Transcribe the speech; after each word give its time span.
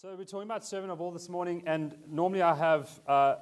So 0.00 0.14
we're 0.16 0.24
talking 0.24 0.48
about 0.48 0.64
servant 0.64 0.90
of 0.90 1.02
all 1.02 1.10
this 1.10 1.28
morning, 1.28 1.62
and 1.66 1.94
normally 2.08 2.40
I 2.40 2.54
have 2.54 2.88
uh, 3.06 3.34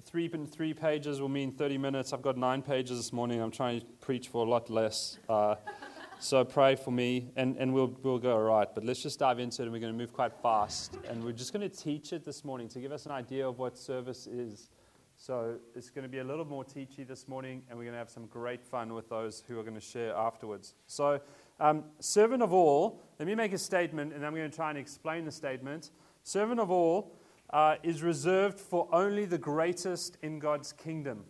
three 0.00 0.28
three 0.28 0.72
pages 0.72 1.20
will 1.20 1.28
mean 1.28 1.52
30 1.52 1.76
minutes. 1.76 2.14
I've 2.14 2.22
got 2.22 2.38
nine 2.38 2.62
pages 2.62 2.96
this 2.96 3.12
morning. 3.12 3.42
I'm 3.42 3.50
trying 3.50 3.80
to 3.80 3.86
preach 4.00 4.28
for 4.28 4.46
a 4.46 4.48
lot 4.48 4.70
less. 4.70 5.18
Uh, 5.28 5.56
so 6.18 6.42
pray 6.42 6.74
for 6.74 6.90
me, 6.90 7.28
and, 7.36 7.58
and 7.58 7.74
we'll, 7.74 7.94
we'll 8.02 8.18
go 8.18 8.32
all 8.32 8.44
right. 8.44 8.68
But 8.74 8.86
let's 8.86 9.02
just 9.02 9.18
dive 9.18 9.38
into 9.38 9.60
it, 9.60 9.66
and 9.66 9.74
we're 9.74 9.78
going 9.78 9.92
to 9.92 9.98
move 9.98 10.14
quite 10.14 10.32
fast. 10.32 10.96
And 11.06 11.22
we're 11.22 11.32
just 11.32 11.52
going 11.52 11.68
to 11.68 11.76
teach 11.76 12.14
it 12.14 12.24
this 12.24 12.46
morning 12.46 12.66
to 12.68 12.80
give 12.80 12.90
us 12.90 13.04
an 13.04 13.12
idea 13.12 13.46
of 13.46 13.58
what 13.58 13.76
service 13.76 14.26
is. 14.26 14.70
So 15.18 15.56
it's 15.74 15.90
going 15.90 16.04
to 16.04 16.08
be 16.08 16.20
a 16.20 16.24
little 16.24 16.46
more 16.46 16.64
teachy 16.64 17.06
this 17.06 17.28
morning, 17.28 17.62
and 17.68 17.78
we're 17.78 17.84
going 17.84 17.92
to 17.92 17.98
have 17.98 18.08
some 18.08 18.24
great 18.24 18.64
fun 18.64 18.94
with 18.94 19.10
those 19.10 19.44
who 19.46 19.58
are 19.60 19.62
going 19.62 19.74
to 19.74 19.82
share 19.82 20.16
afterwards. 20.16 20.76
So, 20.86 21.20
um, 21.60 21.84
servant 22.00 22.42
of 22.42 22.52
all, 22.52 23.00
let 23.18 23.26
me 23.26 23.34
make 23.34 23.52
a 23.52 23.58
statement, 23.58 24.12
and 24.12 24.26
I'm 24.26 24.34
going 24.34 24.50
to 24.50 24.56
try 24.56 24.70
and 24.70 24.78
explain 24.78 25.24
the 25.24 25.30
statement. 25.30 25.90
Servant 26.22 26.58
of 26.58 26.70
all 26.70 27.16
uh, 27.50 27.76
is 27.82 28.02
reserved 28.02 28.58
for 28.58 28.88
only 28.92 29.24
the 29.24 29.38
greatest 29.38 30.18
in 30.22 30.38
God's 30.38 30.72
kingdom. 30.72 31.24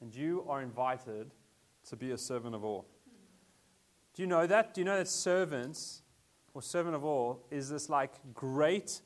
And 0.00 0.14
you 0.14 0.44
are 0.48 0.62
invited 0.62 1.32
to 1.88 1.96
be 1.96 2.12
a 2.12 2.18
servant 2.18 2.54
of 2.54 2.64
all. 2.64 2.86
Do 4.14 4.22
you 4.22 4.28
know 4.28 4.46
that? 4.46 4.74
Do 4.74 4.80
you 4.80 4.84
know 4.84 4.96
that 4.96 5.08
servants, 5.08 6.02
or 6.54 6.62
servant 6.62 6.94
of 6.94 7.04
all, 7.04 7.44
is 7.50 7.68
this 7.68 7.90
like 7.90 8.12
great 8.32 9.02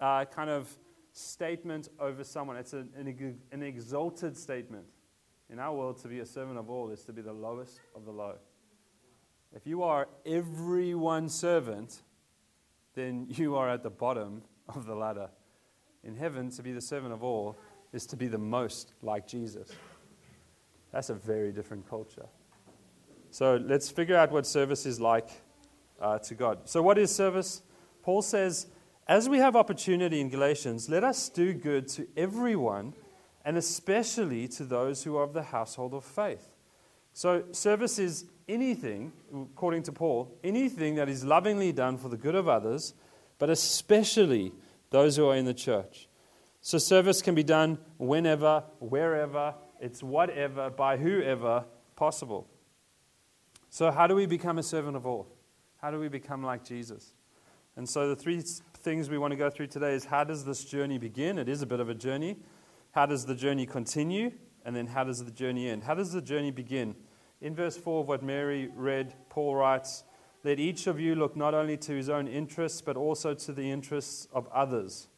uh, 0.00 0.24
kind 0.26 0.48
of 0.48 0.74
statement 1.12 1.88
over 1.98 2.24
someone? 2.24 2.56
It's 2.56 2.72
an, 2.72 2.88
an, 2.96 3.38
an 3.50 3.62
exalted 3.62 4.36
statement. 4.36 4.86
In 5.50 5.58
our 5.58 5.74
world, 5.74 5.98
to 6.02 6.08
be 6.08 6.20
a 6.20 6.26
servant 6.26 6.58
of 6.58 6.70
all 6.70 6.90
is 6.90 7.04
to 7.04 7.12
be 7.12 7.20
the 7.20 7.32
lowest 7.32 7.80
of 7.94 8.06
the 8.06 8.12
low. 8.12 8.36
If 9.54 9.66
you 9.66 9.82
are 9.82 10.08
everyone's 10.24 11.34
servant, 11.34 12.02
then 12.94 13.26
you 13.28 13.56
are 13.56 13.68
at 13.68 13.82
the 13.82 13.90
bottom 13.90 14.42
of 14.68 14.86
the 14.86 14.94
ladder. 14.94 15.28
In 16.04 16.16
heaven, 16.16 16.50
to 16.50 16.62
be 16.62 16.72
the 16.72 16.80
servant 16.80 17.12
of 17.12 17.22
all 17.22 17.56
is 17.92 18.06
to 18.06 18.16
be 18.16 18.28
the 18.28 18.38
most 18.38 18.92
like 19.02 19.26
Jesus. 19.26 19.68
That's 20.90 21.10
a 21.10 21.14
very 21.14 21.52
different 21.52 21.88
culture. 21.88 22.26
So 23.30 23.56
let's 23.64 23.90
figure 23.90 24.16
out 24.16 24.30
what 24.30 24.46
service 24.46 24.84
is 24.84 25.00
like 25.00 25.28
uh, 26.00 26.18
to 26.18 26.34
God. 26.34 26.68
So, 26.68 26.82
what 26.82 26.98
is 26.98 27.14
service? 27.14 27.62
Paul 28.02 28.20
says, 28.20 28.66
as 29.06 29.28
we 29.28 29.38
have 29.38 29.56
opportunity 29.56 30.20
in 30.20 30.28
Galatians, 30.28 30.88
let 30.88 31.04
us 31.04 31.28
do 31.28 31.54
good 31.54 31.88
to 31.88 32.06
everyone, 32.16 32.94
and 33.44 33.56
especially 33.56 34.48
to 34.48 34.64
those 34.64 35.04
who 35.04 35.16
are 35.16 35.22
of 35.22 35.32
the 35.32 35.42
household 35.44 35.94
of 35.94 36.04
faith. 36.04 36.48
So, 37.12 37.44
service 37.52 37.98
is 37.98 38.26
anything, 38.48 39.12
according 39.32 39.84
to 39.84 39.92
Paul, 39.92 40.36
anything 40.42 40.96
that 40.96 41.08
is 41.08 41.24
lovingly 41.24 41.72
done 41.72 41.96
for 41.96 42.08
the 42.08 42.16
good 42.16 42.34
of 42.34 42.48
others, 42.48 42.94
but 43.38 43.50
especially 43.50 44.52
those 44.90 45.16
who 45.16 45.26
are 45.28 45.36
in 45.36 45.44
the 45.44 45.54
church. 45.54 46.08
So, 46.60 46.78
service 46.78 47.22
can 47.22 47.34
be 47.34 47.42
done 47.42 47.78
whenever, 47.98 48.62
wherever, 48.78 49.54
it's 49.80 50.02
whatever, 50.02 50.70
by 50.70 50.96
whoever 50.96 51.64
possible. 51.96 52.48
So, 53.68 53.90
how 53.90 54.06
do 54.06 54.14
we 54.14 54.26
become 54.26 54.58
a 54.58 54.62
servant 54.62 54.96
of 54.96 55.04
all? 55.04 55.26
How 55.80 55.90
do 55.90 55.98
we 55.98 56.08
become 56.08 56.44
like 56.44 56.64
Jesus? 56.64 57.14
And 57.74 57.88
so, 57.88 58.08
the 58.08 58.14
three 58.14 58.42
things 58.78 59.10
we 59.10 59.18
want 59.18 59.32
to 59.32 59.36
go 59.36 59.50
through 59.50 59.68
today 59.68 59.94
is 59.94 60.04
how 60.04 60.22
does 60.22 60.44
this 60.44 60.64
journey 60.64 60.98
begin? 60.98 61.38
It 61.38 61.48
is 61.48 61.62
a 61.62 61.66
bit 61.66 61.80
of 61.80 61.88
a 61.88 61.94
journey. 61.94 62.38
How 62.92 63.06
does 63.06 63.26
the 63.26 63.34
journey 63.34 63.66
continue? 63.66 64.30
And 64.64 64.76
then, 64.76 64.86
how 64.86 65.02
does 65.02 65.24
the 65.24 65.32
journey 65.32 65.68
end? 65.68 65.82
How 65.82 65.94
does 65.94 66.12
the 66.12 66.22
journey 66.22 66.52
begin? 66.52 66.94
In 67.42 67.56
verse 67.56 67.76
4 67.76 68.02
of 68.02 68.08
what 68.08 68.22
Mary 68.22 68.70
read, 68.72 69.14
Paul 69.28 69.56
writes, 69.56 70.04
Let 70.44 70.60
each 70.60 70.86
of 70.86 71.00
you 71.00 71.16
look 71.16 71.36
not 71.36 71.54
only 71.54 71.76
to 71.78 71.92
his 71.92 72.08
own 72.08 72.28
interests, 72.28 72.80
but 72.80 72.96
also 72.96 73.34
to 73.34 73.52
the 73.52 73.68
interests 73.68 74.28
of 74.32 74.46
others. 74.54 75.08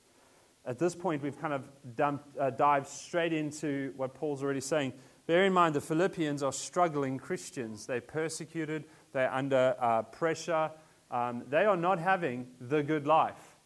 At 0.64 0.78
this 0.78 0.94
point, 0.94 1.22
we've 1.22 1.38
kind 1.38 1.52
of 1.52 1.68
dumped, 1.94 2.38
uh, 2.38 2.48
dived 2.48 2.86
straight 2.86 3.34
into 3.34 3.92
what 3.98 4.14
Paul's 4.14 4.42
already 4.42 4.62
saying. 4.62 4.94
Bear 5.26 5.44
in 5.44 5.52
mind, 5.52 5.74
the 5.74 5.82
Philippians 5.82 6.42
are 6.42 6.52
struggling 6.52 7.18
Christians. 7.18 7.84
They're 7.84 8.00
persecuted, 8.00 8.84
they're 9.12 9.32
under 9.32 9.76
uh, 9.78 10.02
pressure, 10.04 10.70
um, 11.10 11.44
they 11.50 11.66
are 11.66 11.76
not 11.76 11.98
having 11.98 12.46
the 12.58 12.82
good 12.82 13.06
life. 13.06 13.56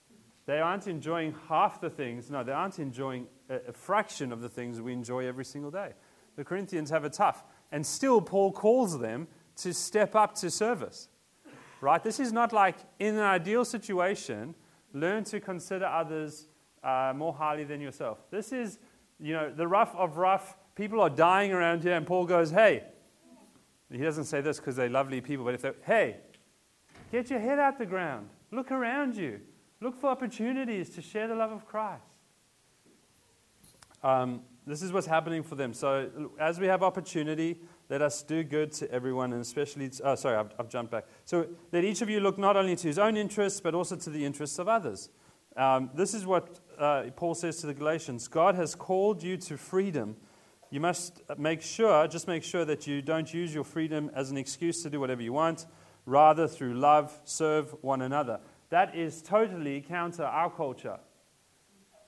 They 0.47 0.58
aren't 0.58 0.88
enjoying 0.88 1.36
half 1.48 1.80
the 1.80 1.91
things, 1.91 2.28
no, 2.28 2.42
they 2.42 2.52
aren't 2.52 2.80
enjoying 2.80 3.28
a, 3.48 3.68
a 3.68 3.72
fraction 3.72 4.32
of 4.32 4.41
the 4.41 4.48
things 4.48 4.80
we 4.80 4.92
enjoy 4.92 5.26
every 5.26 5.44
single 5.44 5.70
day. 5.70 5.92
The 6.34 6.44
Corinthians 6.44 6.91
have 6.91 7.04
it 7.04 7.12
tough. 7.12 7.44
And 7.72 7.84
still, 7.84 8.20
Paul 8.20 8.52
calls 8.52 8.98
them 8.98 9.28
to 9.56 9.74
step 9.74 10.14
up 10.14 10.34
to 10.36 10.50
service. 10.50 11.08
Right? 11.80 12.02
This 12.02 12.18
is 12.18 12.32
not 12.32 12.52
like 12.52 12.76
in 12.98 13.14
an 13.14 13.22
ideal 13.22 13.64
situation, 13.64 14.54
learn 14.92 15.24
to 15.24 15.40
consider 15.40 15.86
others 15.86 16.48
uh, 16.82 17.12
more 17.14 17.32
highly 17.32 17.64
than 17.64 17.80
yourself. 17.80 18.18
This 18.30 18.52
is, 18.52 18.78
you 19.20 19.34
know, 19.34 19.52
the 19.52 19.66
rough 19.66 19.94
of 19.94 20.16
rough. 20.16 20.56
People 20.74 21.00
are 21.00 21.10
dying 21.10 21.52
around 21.52 21.82
here, 21.82 21.94
and 21.94 22.06
Paul 22.06 22.24
goes, 22.24 22.50
hey, 22.50 22.84
he 23.90 23.98
doesn't 23.98 24.24
say 24.24 24.40
this 24.40 24.58
because 24.58 24.76
they're 24.76 24.88
lovely 24.88 25.20
people, 25.20 25.44
but 25.44 25.54
if 25.54 25.62
they 25.62 25.72
hey, 25.84 26.16
get 27.10 27.30
your 27.30 27.40
head 27.40 27.58
out 27.58 27.78
the 27.78 27.86
ground, 27.86 28.28
look 28.50 28.70
around 28.70 29.16
you, 29.16 29.40
look 29.80 29.98
for 29.98 30.10
opportunities 30.10 30.90
to 30.90 31.02
share 31.02 31.26
the 31.26 31.34
love 31.34 31.52
of 31.52 31.66
Christ. 31.66 32.02
Um, 34.02 34.42
this 34.68 34.82
is 34.82 34.92
what's 34.92 35.06
happening 35.06 35.42
for 35.42 35.54
them. 35.54 35.72
So, 35.72 36.30
as 36.38 36.60
we 36.60 36.66
have 36.66 36.82
opportunity, 36.82 37.58
let 37.88 38.02
us 38.02 38.22
do 38.22 38.44
good 38.44 38.70
to 38.72 38.90
everyone, 38.92 39.32
and 39.32 39.40
especially, 39.40 39.88
to, 39.88 40.10
oh, 40.10 40.14
sorry, 40.14 40.36
I've, 40.36 40.52
I've, 40.58 40.68
jumped 40.68 40.92
back. 40.92 41.06
So, 41.24 41.46
let 41.72 41.84
each 41.84 42.02
of 42.02 42.10
you 42.10 42.20
look 42.20 42.36
not 42.36 42.56
only 42.56 42.76
to 42.76 42.86
his 42.86 42.98
own 42.98 43.16
interests, 43.16 43.60
but 43.60 43.74
also 43.74 43.96
to 43.96 44.10
the 44.10 44.24
interests 44.24 44.58
of 44.58 44.68
others. 44.68 45.08
Um, 45.56 45.90
this 45.94 46.12
is 46.12 46.26
what 46.26 46.60
uh, 46.78 47.04
Paul 47.16 47.34
says 47.34 47.56
to 47.62 47.66
the 47.66 47.74
Galatians 47.74 48.28
God 48.28 48.54
has 48.54 48.74
called 48.74 49.22
you 49.22 49.36
to 49.38 49.56
freedom. 49.56 50.16
You 50.70 50.80
must 50.80 51.22
make 51.38 51.62
sure, 51.62 52.06
just 52.06 52.28
make 52.28 52.44
sure 52.44 52.66
that 52.66 52.86
you 52.86 53.00
don't 53.00 53.32
use 53.32 53.54
your 53.54 53.64
freedom 53.64 54.10
as 54.14 54.30
an 54.30 54.36
excuse 54.36 54.82
to 54.82 54.90
do 54.90 55.00
whatever 55.00 55.22
you 55.22 55.32
want. 55.32 55.66
Rather, 56.04 56.46
through 56.46 56.74
love, 56.74 57.18
serve 57.24 57.74
one 57.80 58.02
another. 58.02 58.40
That 58.68 58.94
is 58.94 59.22
totally 59.22 59.80
counter 59.80 60.24
our 60.24 60.50
culture. 60.50 60.98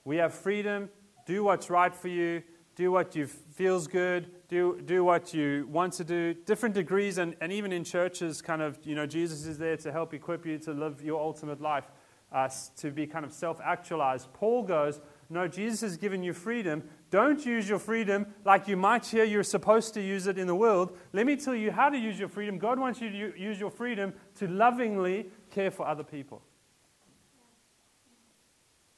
We 0.05 0.17
have 0.17 0.33
freedom, 0.33 0.89
do 1.25 1.43
what's 1.43 1.69
right 1.69 1.93
for 1.93 2.07
you, 2.07 2.43
do 2.75 2.91
what 2.91 3.15
you 3.15 3.27
feels 3.27 3.87
good, 3.87 4.31
do, 4.47 4.81
do 4.85 5.03
what 5.03 5.33
you 5.33 5.67
want 5.69 5.93
to 5.93 6.03
do. 6.03 6.33
Different 6.33 6.73
degrees, 6.73 7.17
and, 7.17 7.35
and 7.41 7.51
even 7.51 7.71
in 7.71 7.83
churches, 7.83 8.41
kind 8.41 8.61
of, 8.61 8.79
you 8.83 8.95
know, 8.95 9.05
Jesus 9.05 9.45
is 9.45 9.57
there 9.57 9.77
to 9.77 9.91
help 9.91 10.13
equip 10.13 10.45
you 10.45 10.57
to 10.59 10.71
live 10.71 11.01
your 11.01 11.21
ultimate 11.21 11.61
life, 11.61 11.85
uh, 12.31 12.49
to 12.77 12.91
be 12.91 13.05
kind 13.05 13.25
of 13.25 13.33
self 13.33 13.59
actualized. 13.63 14.31
Paul 14.33 14.63
goes, 14.63 15.01
No, 15.29 15.47
Jesus 15.47 15.81
has 15.81 15.97
given 15.97 16.23
you 16.23 16.33
freedom. 16.33 16.83
Don't 17.09 17.45
use 17.45 17.67
your 17.67 17.79
freedom 17.79 18.25
like 18.45 18.67
you 18.67 18.77
might 18.77 19.05
hear 19.05 19.25
you're 19.25 19.43
supposed 19.43 19.93
to 19.95 20.01
use 20.01 20.27
it 20.27 20.37
in 20.37 20.47
the 20.47 20.55
world. 20.55 20.97
Let 21.11 21.25
me 21.25 21.35
tell 21.35 21.55
you 21.55 21.71
how 21.71 21.89
to 21.89 21.97
use 21.97 22.17
your 22.17 22.29
freedom. 22.29 22.57
God 22.57 22.79
wants 22.79 23.01
you 23.01 23.09
to 23.09 23.39
use 23.39 23.59
your 23.59 23.69
freedom 23.71 24.13
to 24.35 24.47
lovingly 24.47 25.27
care 25.49 25.71
for 25.71 25.85
other 25.85 26.03
people. 26.03 26.41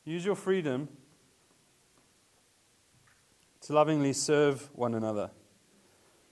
Use 0.06 0.24
your 0.24 0.36
freedom 0.36 0.88
to 3.64 3.74
lovingly 3.74 4.14
serve 4.14 4.70
one 4.74 4.94
another. 4.94 5.32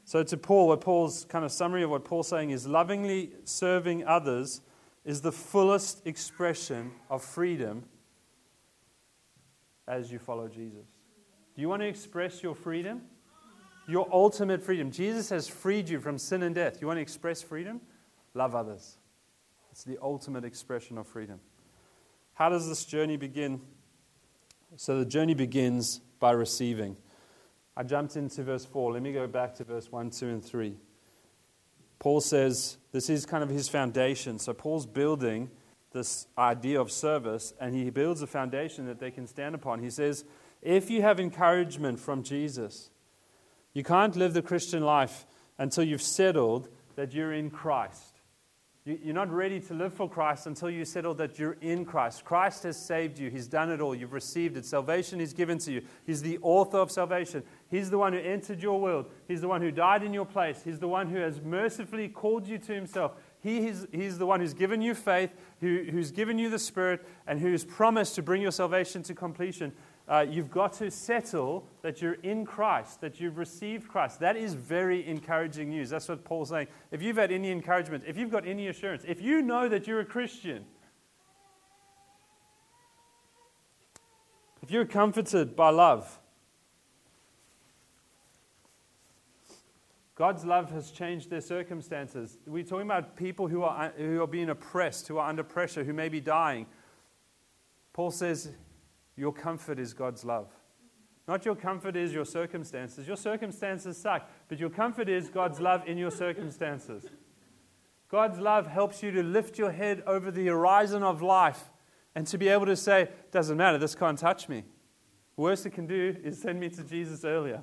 So, 0.04 0.24
to 0.24 0.38
Paul, 0.38 0.68
what 0.68 0.82
Paul's 0.82 1.26
kind 1.26 1.46
of 1.46 1.52
summary 1.52 1.84
of 1.84 1.90
what 1.90 2.04
Paul's 2.04 2.28
saying 2.28 2.50
is 2.50 2.68
lovingly 2.68 3.32
serving 3.46 4.06
others 4.06 4.62
is 5.06 5.22
the 5.22 5.32
fullest 5.32 6.06
expression 6.06 6.92
of 7.10 7.24
freedom 7.24 7.86
as 9.88 10.12
you 10.12 10.20
follow 10.20 10.48
Jesus. 10.48 10.86
Do 11.56 11.62
you 11.62 11.70
want 11.70 11.82
to 11.82 11.88
express 11.88 12.44
your 12.44 12.56
freedom? 12.56 13.02
Your 13.88 14.08
ultimate 14.12 14.62
freedom. 14.62 14.92
Jesus 14.92 15.30
has 15.30 15.48
freed 15.48 15.90
you 15.90 16.00
from 16.00 16.18
sin 16.18 16.44
and 16.44 16.54
death. 16.54 16.82
You 16.82 16.88
want 16.88 16.98
to 16.98 17.02
express 17.02 17.42
freedom? 17.42 17.82
Love 18.34 18.56
others. 18.56 18.98
It's 19.72 19.84
the 19.84 19.98
ultimate 20.02 20.44
expression 20.44 20.98
of 20.98 21.08
freedom. 21.08 21.40
How 22.34 22.50
does 22.50 22.68
this 22.68 22.86
journey 22.86 23.18
begin? 23.18 23.62
So, 24.76 25.00
the 25.00 25.06
journey 25.06 25.34
begins 25.34 26.02
by 26.20 26.32
receiving. 26.32 26.98
I 27.76 27.84
jumped 27.84 28.16
into 28.16 28.44
verse 28.44 28.66
4. 28.66 28.94
Let 28.94 29.02
me 29.02 29.14
go 29.14 29.28
back 29.28 29.56
to 29.56 29.64
verse 29.64 29.92
1, 29.92 30.10
2, 30.12 30.28
and 30.28 30.44
3. 30.44 30.76
Paul 32.00 32.20
says 32.20 32.78
this 32.92 33.10
is 33.10 33.26
kind 33.26 33.44
of 33.44 33.50
his 33.50 33.70
foundation. 33.70 34.40
So 34.40 34.54
Paul's 34.54 34.86
building 34.86 35.50
this 35.94 36.28
idea 36.38 36.80
of 36.80 36.92
service, 36.92 37.54
and 37.60 37.76
he 37.76 37.90
builds 37.90 38.22
a 38.22 38.28
foundation 38.28 38.86
that 38.88 39.00
they 39.00 39.12
can 39.12 39.28
stand 39.28 39.56
upon. 39.56 39.84
He 39.84 39.90
says, 39.90 40.24
If 40.62 40.90
you 40.90 41.02
have 41.02 41.20
encouragement 41.20 42.00
from 42.00 42.24
Jesus, 42.24 42.90
you 43.74 43.84
can't 43.84 44.16
live 44.16 44.34
the 44.34 44.42
Christian 44.42 44.84
life 44.84 45.26
until 45.58 45.84
you've 45.84 46.02
settled 46.02 46.70
that 46.96 47.14
you're 47.14 47.34
in 47.34 47.50
Christ. 47.50 48.11
You're 48.84 49.14
not 49.14 49.32
ready 49.32 49.60
to 49.60 49.76
live 49.76 49.94
for 49.94 50.10
Christ 50.10 50.48
until 50.48 50.68
you 50.72 50.86
settle 50.86 51.14
that 51.16 51.38
you're 51.38 51.58
in 51.62 51.86
Christ. 51.86 52.26
Christ 52.26 52.64
has 52.64 52.84
saved 52.84 53.20
you. 53.20 53.30
He's 53.30 53.48
done 53.48 53.70
it 53.70 53.80
all. 53.80 53.94
You've 53.94 54.12
received 54.12 54.58
it. 54.58 54.66
Salvation 54.66 55.22
is 55.22 55.34
given 55.34 55.60
to 55.60 55.72
you. 55.72 55.84
He's 56.04 56.24
the 56.24 56.40
author 56.42 56.80
of 56.80 56.90
salvation. 56.90 57.44
He's 57.70 57.92
the 57.92 58.00
one 58.00 58.14
who 58.14 58.20
entered 58.20 58.60
your 58.60 58.82
world. 58.82 59.12
He's 59.28 59.42
the 59.42 59.48
one 59.48 59.62
who 59.62 59.70
died 59.70 60.02
in 60.02 60.16
your 60.16 60.26
place. 60.26 60.64
He's 60.64 60.80
the 60.80 60.88
one 60.88 61.08
who 61.08 61.18
has 61.18 61.42
mercifully 61.42 62.10
called 62.10 62.48
you 62.48 62.58
to 62.58 62.74
himself. 62.74 63.12
He 63.40 63.68
is, 63.68 63.88
he's 63.92 64.18
the 64.18 64.26
one 64.26 64.40
who's 64.40 64.56
given 64.56 64.82
you 64.82 64.96
faith, 64.96 65.30
who, 65.60 65.86
who's 65.92 66.10
given 66.10 66.40
you 66.40 66.50
the 66.50 66.58
Spirit, 66.58 67.06
and 67.28 67.40
who's 67.40 67.64
promised 67.64 68.16
to 68.16 68.24
bring 68.24 68.42
your 68.42 68.52
salvation 68.52 69.04
to 69.04 69.14
completion. 69.14 69.74
Uh, 70.12 70.26
you've 70.30 70.52
got 70.52 70.74
to 70.74 70.92
settle 70.92 71.66
that 71.84 72.02
you're 72.02 72.16
in 72.16 72.46
Christ, 72.46 73.00
that 73.00 73.22
you've 73.22 73.38
received 73.38 73.88
Christ. 73.88 74.20
That 74.20 74.36
is 74.36 74.54
very 74.56 75.08
encouraging 75.08 75.70
news. 75.70 75.90
That's 75.90 76.10
what 76.10 76.26
Paul's 76.26 76.50
saying. 76.50 76.68
If 76.92 77.02
you've 77.02 77.16
had 77.16 77.32
any 77.32 77.50
encouragement, 77.50 78.04
if 78.06 78.18
you've 78.18 78.30
got 78.30 78.46
any 78.46 78.68
assurance, 78.68 79.06
if 79.08 79.22
you 79.22 79.42
know 79.42 79.70
that 79.70 79.88
you're 79.88 80.02
a 80.02 80.06
Christian, 80.06 80.66
if 84.62 84.70
you're 84.70 84.84
comforted 84.84 85.56
by 85.56 85.70
love, 85.70 86.20
God's 90.16 90.44
love 90.44 90.72
has 90.72 90.92
changed 90.92 91.30
their 91.30 91.40
circumstances. 91.40 92.38
We're 92.46 92.66
talking 92.66 92.86
about 92.86 93.16
people 93.16 93.48
who 93.48 93.64
are, 93.64 93.94
who 93.96 94.22
are 94.22 94.28
being 94.28 94.50
oppressed, 94.50 95.08
who 95.08 95.20
are 95.20 95.30
under 95.30 95.44
pressure, 95.44 95.86
who 95.86 95.94
may 95.94 96.10
be 96.10 96.20
dying. 96.20 96.66
Paul 97.94 98.12
says, 98.12 98.50
Your 99.22 99.32
comfort 99.32 99.78
is 99.78 99.94
God's 99.94 100.26
love. 100.26 100.48
Not 101.28 101.46
your 101.46 101.56
comfort 101.56 101.96
is 101.96 102.12
your 102.12 102.26
circumstances. 102.26 103.08
Your 103.08 103.16
circumstances 103.16 103.96
suck, 103.96 104.28
but 104.48 104.58
your 104.58 104.72
comfort 104.72 105.08
is 105.08 105.30
God's 105.30 105.60
love 105.60 105.88
in 105.88 106.00
your 106.00 106.10
circumstances. 106.10 107.06
God's 108.10 108.40
love 108.40 108.66
helps 108.66 109.04
you 109.04 109.12
to 109.12 109.22
lift 109.22 109.60
your 109.60 109.70
head 109.74 110.02
over 110.08 110.32
the 110.32 110.48
horizon 110.48 111.04
of 111.04 111.22
life 111.22 111.66
and 112.16 112.26
to 112.26 112.40
be 112.40 112.48
able 112.48 112.66
to 112.66 112.76
say, 112.76 113.10
Doesn't 113.30 113.58
matter, 113.58 113.78
this 113.78 113.94
can't 113.94 114.18
touch 114.18 114.50
me. 114.50 114.64
The 115.36 115.42
worst 115.44 115.68
it 115.68 115.70
can 115.70 115.86
do 115.86 116.16
is 116.24 116.42
send 116.42 116.60
me 116.60 116.70
to 116.70 116.84
Jesus 116.84 117.24
earlier. 117.24 117.62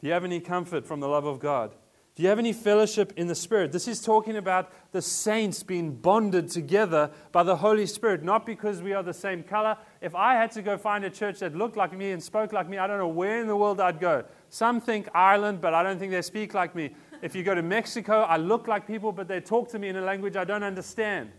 Do 0.00 0.08
you 0.08 0.12
have 0.14 0.24
any 0.24 0.40
comfort 0.40 0.84
from 0.84 0.98
the 0.98 1.06
love 1.06 1.26
of 1.26 1.38
God? 1.38 1.76
Do 2.14 2.22
you 2.22 2.28
have 2.28 2.38
any 2.38 2.52
fellowship 2.52 3.14
in 3.16 3.26
the 3.26 3.34
Spirit? 3.34 3.72
This 3.72 3.88
is 3.88 4.02
talking 4.02 4.36
about 4.36 4.70
the 4.92 5.00
saints 5.00 5.62
being 5.62 5.94
bonded 5.94 6.50
together 6.50 7.10
by 7.32 7.42
the 7.42 7.56
Holy 7.56 7.86
Spirit, 7.86 8.22
not 8.22 8.44
because 8.44 8.82
we 8.82 8.92
are 8.92 9.02
the 9.02 9.14
same 9.14 9.42
color. 9.42 9.78
If 10.02 10.14
I 10.14 10.34
had 10.34 10.52
to 10.52 10.62
go 10.62 10.76
find 10.76 11.04
a 11.04 11.10
church 11.10 11.38
that 11.38 11.56
looked 11.56 11.78
like 11.78 11.96
me 11.96 12.10
and 12.10 12.22
spoke 12.22 12.52
like 12.52 12.68
me, 12.68 12.76
I 12.76 12.86
don't 12.86 12.98
know 12.98 13.08
where 13.08 13.40
in 13.40 13.46
the 13.46 13.56
world 13.56 13.80
I'd 13.80 13.98
go. 13.98 14.24
Some 14.50 14.78
think 14.78 15.08
Ireland, 15.14 15.62
but 15.62 15.72
I 15.72 15.82
don't 15.82 15.98
think 15.98 16.12
they 16.12 16.20
speak 16.20 16.52
like 16.52 16.74
me. 16.74 16.94
If 17.22 17.34
you 17.34 17.42
go 17.42 17.54
to 17.54 17.62
Mexico, 17.62 18.20
I 18.20 18.36
look 18.36 18.68
like 18.68 18.86
people, 18.86 19.10
but 19.10 19.26
they 19.26 19.40
talk 19.40 19.70
to 19.70 19.78
me 19.78 19.88
in 19.88 19.96
a 19.96 20.02
language 20.02 20.36
I 20.36 20.44
don't 20.44 20.62
understand. 20.62 21.30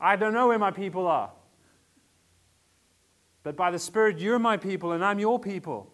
I 0.00 0.16
don't 0.16 0.34
know 0.34 0.48
where 0.48 0.58
my 0.58 0.72
people 0.72 1.06
are. 1.06 1.30
But 3.44 3.54
by 3.54 3.70
the 3.70 3.78
Spirit, 3.78 4.18
you're 4.18 4.40
my 4.40 4.56
people, 4.56 4.90
and 4.90 5.04
I'm 5.04 5.20
your 5.20 5.38
people 5.38 5.92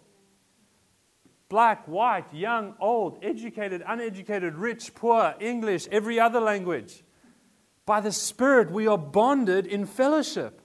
black, 1.54 1.86
white, 1.86 2.34
young, 2.34 2.74
old, 2.80 3.16
educated, 3.22 3.80
uneducated, 3.86 4.56
rich, 4.56 4.92
poor, 4.92 5.36
English, 5.38 5.86
every 5.92 6.18
other 6.18 6.40
language. 6.40 7.04
By 7.86 8.00
the 8.00 8.10
Spirit, 8.10 8.72
we 8.72 8.88
are 8.88 8.98
bonded 8.98 9.64
in 9.64 9.86
fellowship. 9.86 10.60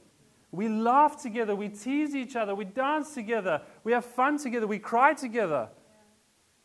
We 0.50 0.68
laugh 0.68 1.22
together, 1.22 1.56
we 1.56 1.70
tease 1.70 2.16
each 2.16 2.36
other, 2.36 2.56
we 2.56 2.66
dance 2.66 3.14
together, 3.14 3.62
we 3.84 3.92
have 3.92 4.04
fun 4.04 4.40
together, 4.40 4.66
we 4.66 4.80
cry 4.80 5.14
together. 5.14 5.70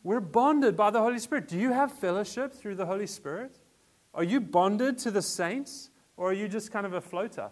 We're 0.02 0.20
bonded 0.20 0.74
by 0.74 0.90
the 0.90 1.00
Holy 1.00 1.18
Spirit. 1.18 1.46
Do 1.46 1.58
you 1.58 1.74
have 1.74 1.92
fellowship 1.92 2.54
through 2.54 2.76
the 2.76 2.86
Holy 2.86 3.06
Spirit? 3.06 3.60
Are 4.14 4.24
you 4.24 4.40
bonded 4.40 4.96
to 5.00 5.10
the 5.10 5.20
saints, 5.20 5.90
or 6.16 6.30
are 6.30 6.32
you 6.32 6.48
just 6.48 6.72
kind 6.72 6.86
of 6.86 6.94
a 6.94 7.02
floater? 7.02 7.50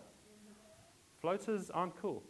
Floaters 1.20 1.68
aren't 1.68 1.96
cool. 1.98 2.22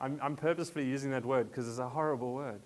I'm, 0.00 0.18
I'm 0.22 0.36
purposefully 0.36 0.86
using 0.86 1.10
that 1.10 1.24
word 1.24 1.50
because 1.50 1.68
it's 1.68 1.78
a 1.78 1.88
horrible 1.88 2.32
word. 2.32 2.62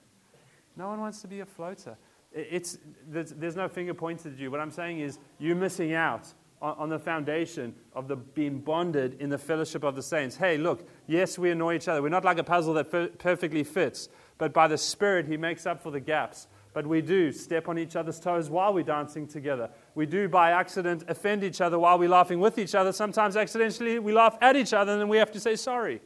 No 0.76 0.88
one 0.88 1.00
wants 1.00 1.20
to 1.22 1.28
be 1.28 1.40
a 1.40 1.46
floater. 1.46 1.96
It's, 2.32 2.78
there's, 3.08 3.31
there's 3.32 3.56
no 3.56 3.69
finger 3.69 3.94
pointed 3.94 4.34
at 4.34 4.38
you. 4.38 4.50
What 4.50 4.60
I'm 4.60 4.70
saying 4.70 5.00
is 5.00 5.19
you're 5.38 5.56
missing 5.56 5.94
out 5.94 6.26
on, 6.60 6.76
on 6.78 6.88
the 6.88 6.98
foundation 6.98 7.75
of 7.94 8.08
the 8.08 8.16
being 8.16 8.58
bonded 8.58 9.20
in 9.20 9.31
the 9.31 9.38
fellowship 9.38 9.84
of 9.84 9.94
the 9.94 10.02
saints. 10.02 10.36
Hey, 10.36 10.56
look, 10.58 10.88
yes, 11.06 11.38
we 11.38 11.50
annoy 11.50 11.76
each 11.76 11.88
other. 11.88 12.02
We're 12.02 12.08
not 12.08 12.25
like 12.25 12.38
a 12.38 12.44
puzzle 12.44 12.75
that 12.75 12.90
per- 12.90 13.08
perfectly 13.08 13.62
fits, 13.62 14.08
but 14.38 14.52
by 14.52 14.66
the 14.66 14.78
Spirit, 14.78 15.26
He 15.26 15.36
makes 15.36 15.66
up 15.66 15.81
for 15.81 15.90
the 15.90 16.00
gaps. 16.00 16.48
But 16.72 16.88
we 16.88 17.02
do 17.02 17.31
step 17.31 17.69
on 17.69 17.78
each 17.78 17.94
other's 17.94 18.19
toes 18.19 18.50
while 18.50 18.75
we're 18.75 18.82
dancing 18.82 19.28
together. 19.28 19.70
We 19.94 20.06
do, 20.06 20.28
by 20.28 20.50
accident, 20.50 21.04
offend 21.06 21.44
each 21.44 21.60
other 21.60 21.78
while 21.78 22.00
we're 22.00 22.08
laughing 22.08 22.40
with 22.40 22.58
each 22.58 22.75
other. 22.75 22.90
Sometimes, 22.90 23.36
accidentally, 23.36 24.00
we 24.00 24.12
laugh 24.12 24.36
at 24.40 24.56
each 24.56 24.72
other 24.72 24.90
and 24.90 25.00
then 25.00 25.08
we 25.08 25.19
have 25.19 25.31
to 25.32 25.40
say 25.40 25.54
sorry 25.54 26.00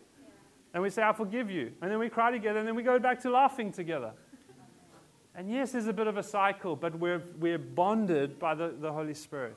and 0.74 0.82
we 0.82 0.90
say, 0.90 1.02
I 1.02 1.12
forgive 1.12 1.50
you. 1.50 1.72
And 1.80 1.90
then 1.90 1.98
we 1.98 2.08
cry 2.08 2.30
together, 2.30 2.58
and 2.58 2.68
then 2.68 2.74
we 2.74 2.82
go 2.82 2.98
back 2.98 3.20
to 3.22 3.30
laughing 3.30 3.72
together. 3.72 4.12
And 5.34 5.50
yes, 5.50 5.72
there's 5.72 5.86
a 5.86 5.92
bit 5.92 6.06
of 6.08 6.16
a 6.16 6.22
cycle, 6.22 6.74
but 6.74 6.98
we're, 6.98 7.22
we're 7.38 7.58
bonded 7.58 8.38
by 8.38 8.54
the, 8.54 8.74
the 8.78 8.92
Holy 8.92 9.14
Spirit. 9.14 9.56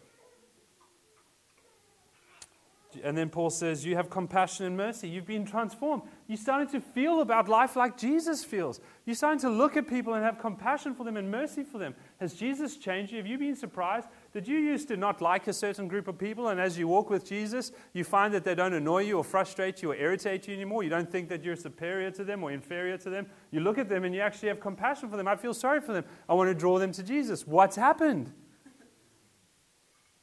And 3.04 3.18
then 3.18 3.30
Paul 3.30 3.50
says, 3.50 3.86
You 3.86 3.96
have 3.96 4.10
compassion 4.10 4.66
and 4.66 4.76
mercy. 4.76 5.08
You've 5.08 5.26
been 5.26 5.46
transformed. 5.46 6.04
You're 6.28 6.38
starting 6.38 6.68
to 6.70 6.82
feel 6.82 7.22
about 7.22 7.48
life 7.48 7.76
like 7.76 7.98
Jesus 7.98 8.44
feels. 8.44 8.82
You're 9.06 9.16
starting 9.16 9.40
to 9.42 9.50
look 9.50 9.78
at 9.78 9.88
people 9.88 10.14
and 10.14 10.24
have 10.24 10.40
compassion 10.40 10.94
for 10.94 11.04
them 11.04 11.18
and 11.18 11.32
mercy 11.32 11.64
for 11.64 11.78
them. 11.78 11.96
Has 12.20 12.34
Jesus 12.34 12.78
changed 12.78 13.12
you? 13.12 13.18
Have 13.18 13.28
you 13.28 13.38
been 13.38 13.56
surprised? 13.56 14.08
Did 14.34 14.48
you 14.48 14.58
used 14.58 14.88
to 14.88 14.96
not 14.96 15.20
like 15.22 15.48
a 15.48 15.54
certain 15.54 15.90
group 15.90 16.08
of 16.08 16.18
people, 16.18 16.48
and 16.48 16.60
as 16.60 16.78
you 16.78 16.88
walk 16.88 17.10
with 17.10 17.28
Jesus, 17.28 17.74
you 17.92 18.06
find 18.06 18.34
that 18.34 18.46
they 18.46 18.56
don't 18.56 18.74
annoy 18.74 19.00
you 19.00 19.18
or 19.18 19.26
frustrate 19.26 19.82
you 19.82 19.92
or 19.92 19.96
irritate 19.96 20.48
you 20.48 20.54
anymore? 20.54 20.84
You 20.84 20.90
don't 20.90 21.12
think 21.12 21.28
that 21.30 21.44
you're 21.44 21.58
superior 21.58 22.12
to 22.12 22.24
them 22.24 22.42
or 22.42 22.52
inferior 22.52 22.98
to 23.00 23.10
them? 23.10 23.28
You 23.52 23.60
look 23.60 23.78
at 23.78 23.90
them 23.90 24.06
and 24.06 24.16
you 24.16 24.22
actually 24.22 24.48
have 24.48 24.62
compassion 24.62 25.10
for 25.10 25.18
them. 25.18 25.28
I 25.28 25.36
feel 25.36 25.54
sorry 25.54 25.82
for 25.82 25.92
them. 25.92 26.06
I 26.30 26.34
want 26.34 26.50
to 26.50 26.56
draw 26.56 26.80
them 26.80 26.94
to 26.94 27.04
Jesus. 27.04 27.46
What's 27.46 27.76
happened? 27.76 28.32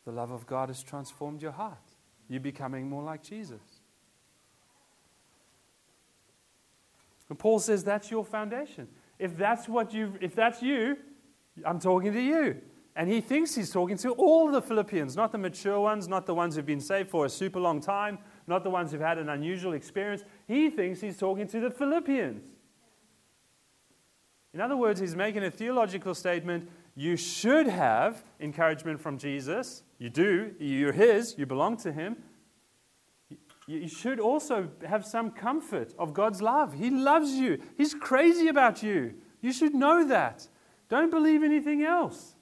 The 0.07 0.13
love 0.13 0.31
of 0.31 0.47
God 0.47 0.71
has 0.71 0.83
transformed 0.83 1.43
your 1.43 1.53
heart. 1.53 1.77
You're 2.31 2.41
becoming 2.41 2.89
more 2.89 3.03
like 3.03 3.23
Jesus. 3.23 3.61
And 7.29 7.39
Paul 7.39 7.59
says 7.59 7.85
that's 7.85 8.11
your 8.11 8.25
foundation. 8.25 8.89
If 9.19 9.37
that's 9.37 9.69
what 9.69 9.93
you 9.93 10.15
if 10.23 10.35
that's 10.35 10.63
you, 10.63 10.97
I'm 11.63 11.79
talking 11.79 12.15
to 12.15 12.21
you. 12.21 12.63
And 12.99 13.09
he 13.09 13.21
thinks 13.21 13.55
he's 13.55 13.71
talking 13.71 13.97
to 13.99 14.11
all 14.15 14.51
the 14.51 14.61
Philippians, 14.61 15.15
not 15.15 15.31
the 15.31 15.39
mature 15.39 15.79
ones, 15.79 16.09
not 16.09 16.27
the 16.27 16.35
ones 16.35 16.57
who've 16.57 16.67
been 16.67 16.81
saved 16.81 17.09
for 17.09 17.27
a 17.27 17.29
super 17.29 17.61
long 17.61 17.81
time, 17.81 18.19
not 18.49 18.65
the 18.65 18.71
ones 18.71 18.91
who've 18.91 19.01
had 19.01 19.19
an 19.19 19.29
unusual 19.29 19.75
experience. 19.75 20.25
He 20.49 20.69
thinks 20.69 21.01
he's 21.01 21.17
talking 21.17 21.47
to 21.47 21.61
the 21.61 21.71
Philippians. 21.71 22.43
In 24.53 24.61
other 24.61 24.77
words, 24.77 24.99
he's 24.99 25.15
making 25.15 25.45
a 25.45 25.51
theological 25.51 26.13
statement. 26.13 26.69
You 26.97 27.17
should 27.17 27.69
have 27.69 28.25
encouragement 28.41 29.01
from 29.01 29.17
Jesus. 29.17 29.85
You 30.01 30.11
do. 30.11 30.57
You're 30.59 30.91
his. 30.91 31.37
You 31.39 31.47
belong 31.47 31.77
to 31.79 31.93
him. 31.93 32.17
You 33.69 33.87
should 33.87 34.19
also 34.19 34.71
have 34.85 35.07
some 35.07 35.31
comfort 35.31 35.95
of 36.01 36.15
God's 36.15 36.43
love. 36.43 36.73
He 36.75 36.91
loves 36.91 37.31
you, 37.35 37.63
He's 37.77 37.95
crazy 37.95 38.49
about 38.49 38.83
you. 38.83 39.15
You 39.41 39.53
should 39.53 39.75
know 39.75 40.05
that. 40.09 40.49
Don't 40.89 41.13
believe 41.13 41.45
anything 41.45 41.85
else. 41.85 42.35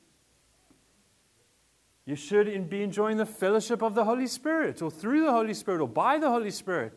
You 2.07 2.15
should 2.15 2.71
be 2.71 2.83
enjoying 2.83 3.17
the 3.17 3.27
fellowship 3.27 3.83
of 3.83 3.97
the 3.97 4.05
Holy 4.05 4.29
Spirit, 4.29 4.81
or 4.81 4.91
through 4.93 5.25
the 5.25 5.33
Holy 5.33 5.55
Spirit, 5.55 5.81
or 5.81 5.89
by 5.89 6.19
the 6.19 6.31
Holy 6.31 6.53
Spirit. 6.53 6.93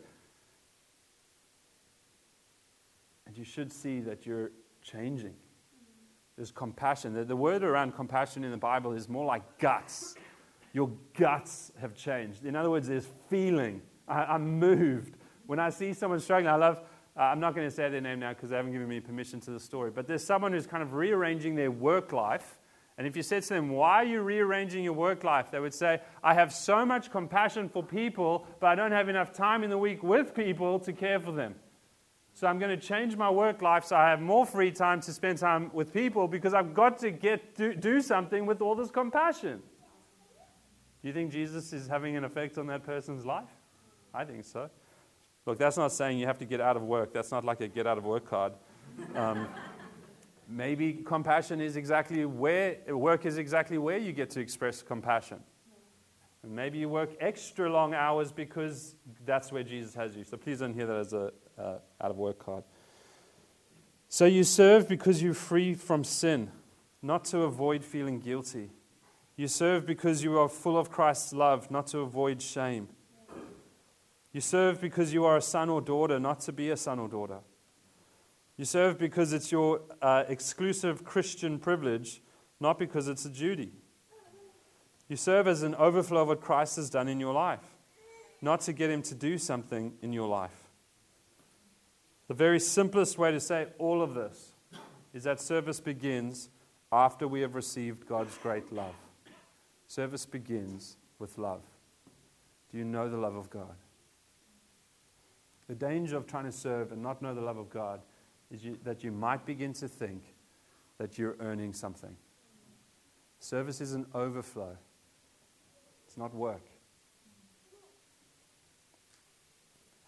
And 3.26 3.36
you 3.36 3.44
should 3.44 3.72
see 3.72 3.98
that 4.00 4.24
you're 4.24 4.52
changing. 4.82 5.34
There's 6.36 6.52
compassion. 6.52 7.26
The, 7.26 7.36
word 7.36 7.64
around 7.64 7.96
compassion 7.96 8.44
in 8.44 8.52
the 8.52 8.56
Bible 8.56 8.92
is 8.92 9.08
more 9.08 9.24
like 9.24 9.58
guts. 9.58 10.14
Your 10.72 10.90
guts 11.18 11.72
have 11.80 11.96
changed. 11.96 12.46
In 12.46 12.54
other 12.54 12.70
words, 12.70 12.86
there's 12.86 13.08
feeling. 13.28 13.82
I, 14.06 14.36
am 14.36 14.58
moved. 14.60 15.16
When 15.46 15.58
I 15.58 15.70
see 15.70 15.92
someone 15.92 16.20
struggling, 16.20 16.46
I 16.46 16.56
love, 16.56 16.78
uh, 17.16 17.22
I'm 17.22 17.40
not 17.40 17.56
going 17.56 17.68
to 17.68 17.74
say 17.74 17.88
their 17.88 18.00
name 18.00 18.20
now 18.20 18.32
because 18.32 18.50
they 18.50 18.56
haven't 18.56 18.72
given 18.72 18.88
me 18.88 19.00
permission 19.00 19.40
to 19.40 19.50
the 19.50 19.60
story, 19.60 19.90
but 19.90 20.06
there's 20.06 20.24
someone 20.24 20.52
who's 20.52 20.68
kind 20.68 20.84
of 20.84 20.94
rearranging 20.94 21.56
their 21.56 21.72
work 21.72 22.12
life 22.12 22.59
and 23.00 23.06
if 23.06 23.16
you 23.16 23.22
said 23.22 23.42
to 23.44 23.54
them, 23.54 23.70
Why 23.70 24.02
are 24.02 24.04
you 24.04 24.20
rearranging 24.20 24.84
your 24.84 24.92
work 24.92 25.24
life? 25.24 25.50
They 25.50 25.58
would 25.58 25.72
say, 25.72 26.02
I 26.22 26.34
have 26.34 26.52
so 26.52 26.84
much 26.84 27.10
compassion 27.10 27.70
for 27.70 27.82
people, 27.82 28.46
but 28.60 28.66
I 28.66 28.74
don't 28.74 28.92
have 28.92 29.08
enough 29.08 29.32
time 29.32 29.64
in 29.64 29.70
the 29.70 29.78
week 29.78 30.02
with 30.02 30.34
people 30.34 30.78
to 30.80 30.92
care 30.92 31.18
for 31.18 31.32
them. 31.32 31.54
So 32.34 32.46
I'm 32.46 32.58
going 32.58 32.78
to 32.78 32.86
change 32.86 33.16
my 33.16 33.30
work 33.30 33.62
life 33.62 33.86
so 33.86 33.96
I 33.96 34.10
have 34.10 34.20
more 34.20 34.44
free 34.44 34.70
time 34.70 35.00
to 35.00 35.14
spend 35.14 35.38
time 35.38 35.70
with 35.72 35.94
people 35.94 36.28
because 36.28 36.52
I've 36.52 36.74
got 36.74 36.98
to 36.98 37.10
get 37.10 37.54
do, 37.54 37.74
do 37.74 38.02
something 38.02 38.44
with 38.44 38.60
all 38.60 38.74
this 38.74 38.90
compassion. 38.90 39.62
Do 41.00 41.08
you 41.08 41.14
think 41.14 41.32
Jesus 41.32 41.72
is 41.72 41.86
having 41.86 42.18
an 42.18 42.24
effect 42.24 42.58
on 42.58 42.66
that 42.66 42.84
person's 42.84 43.24
life? 43.24 43.48
I 44.12 44.26
think 44.26 44.44
so. 44.44 44.68
Look, 45.46 45.56
that's 45.56 45.78
not 45.78 45.90
saying 45.92 46.18
you 46.18 46.26
have 46.26 46.38
to 46.40 46.44
get 46.44 46.60
out 46.60 46.76
of 46.76 46.82
work. 46.82 47.14
That's 47.14 47.30
not 47.30 47.46
like 47.46 47.62
a 47.62 47.68
get 47.68 47.86
out 47.86 47.96
of 47.96 48.04
work 48.04 48.26
card. 48.26 48.52
Um, 49.14 49.48
maybe 50.50 50.92
compassion 50.92 51.60
is 51.60 51.76
exactly 51.76 52.24
where, 52.24 52.76
work 52.88 53.24
is 53.24 53.38
exactly 53.38 53.78
where 53.78 53.98
you 53.98 54.12
get 54.12 54.30
to 54.30 54.40
express 54.40 54.82
compassion. 54.82 55.40
And 56.42 56.52
maybe 56.52 56.78
you 56.78 56.88
work 56.88 57.10
extra 57.20 57.70
long 57.70 57.94
hours 57.94 58.32
because 58.32 58.96
that's 59.24 59.52
where 59.52 59.62
Jesus 59.62 59.94
has 59.94 60.16
you. 60.16 60.24
So 60.24 60.36
please 60.36 60.60
don't 60.60 60.74
hear 60.74 60.86
that 60.86 60.96
as 60.96 61.12
a 61.12 61.32
uh, 61.58 61.78
out 62.00 62.10
of 62.10 62.16
work 62.16 62.38
card. 62.38 62.64
So 64.08 64.24
you 64.24 64.44
serve 64.44 64.88
because 64.88 65.22
you're 65.22 65.34
free 65.34 65.74
from 65.74 66.04
sin. 66.04 66.50
not 67.02 67.24
to 67.26 67.42
avoid 67.42 67.82
feeling 67.82 68.20
guilty. 68.20 68.70
You 69.36 69.48
serve 69.48 69.86
because 69.86 70.22
you 70.22 70.38
are 70.38 70.48
full 70.48 70.76
of 70.76 70.90
Christ's 70.90 71.32
love, 71.32 71.70
not 71.70 71.86
to 71.88 72.00
avoid 72.00 72.42
shame. 72.42 72.88
You 74.32 74.40
serve 74.40 74.80
because 74.80 75.12
you 75.12 75.24
are 75.24 75.38
a 75.38 75.40
son 75.42 75.70
or 75.70 75.80
daughter, 75.80 76.20
not 76.20 76.40
to 76.40 76.52
be 76.52 76.70
a 76.70 76.76
son 76.76 76.98
or 76.98 77.08
daughter. 77.08 77.38
You 78.60 78.66
serve 78.66 78.98
because 78.98 79.32
it's 79.32 79.50
your 79.50 79.80
uh, 80.02 80.24
exclusive 80.28 81.02
Christian 81.02 81.58
privilege, 81.58 82.20
not 82.60 82.78
because 82.78 83.08
it's 83.08 83.24
a 83.24 83.30
duty. 83.30 83.72
You 85.08 85.16
serve 85.16 85.48
as 85.48 85.62
an 85.62 85.74
overflow 85.76 86.20
of 86.20 86.28
what 86.28 86.42
Christ 86.42 86.76
has 86.76 86.90
done 86.90 87.08
in 87.08 87.18
your 87.18 87.32
life, 87.32 87.64
not 88.42 88.60
to 88.60 88.74
get 88.74 88.90
him 88.90 89.00
to 89.04 89.14
do 89.14 89.38
something 89.38 89.94
in 90.02 90.12
your 90.12 90.28
life. 90.28 90.68
The 92.28 92.34
very 92.34 92.60
simplest 92.60 93.16
way 93.16 93.32
to 93.32 93.40
say 93.40 93.68
all 93.78 94.02
of 94.02 94.12
this 94.12 94.52
is 95.14 95.24
that 95.24 95.40
service 95.40 95.80
begins 95.80 96.50
after 96.92 97.26
we 97.26 97.40
have 97.40 97.54
received 97.54 98.06
God's 98.06 98.36
great 98.36 98.70
love. 98.70 98.94
Service 99.88 100.26
begins 100.26 100.98
with 101.18 101.38
love. 101.38 101.62
Do 102.70 102.76
you 102.76 102.84
know 102.84 103.08
the 103.08 103.16
love 103.16 103.36
of 103.36 103.48
God? 103.48 103.74
The 105.66 105.74
danger 105.74 106.18
of 106.18 106.26
trying 106.26 106.44
to 106.44 106.52
serve 106.52 106.92
and 106.92 107.02
not 107.02 107.22
know 107.22 107.34
the 107.34 107.40
love 107.40 107.56
of 107.56 107.70
God 107.70 108.02
is 108.50 108.64
you, 108.64 108.78
that 108.84 109.04
you 109.04 109.12
might 109.12 109.46
begin 109.46 109.72
to 109.74 109.88
think 109.88 110.22
that 110.98 111.18
you're 111.18 111.36
earning 111.40 111.72
something. 111.72 112.16
Service 113.38 113.80
is 113.80 113.94
an 113.94 114.06
overflow, 114.14 114.76
it's 116.06 116.16
not 116.16 116.34
work. 116.34 116.62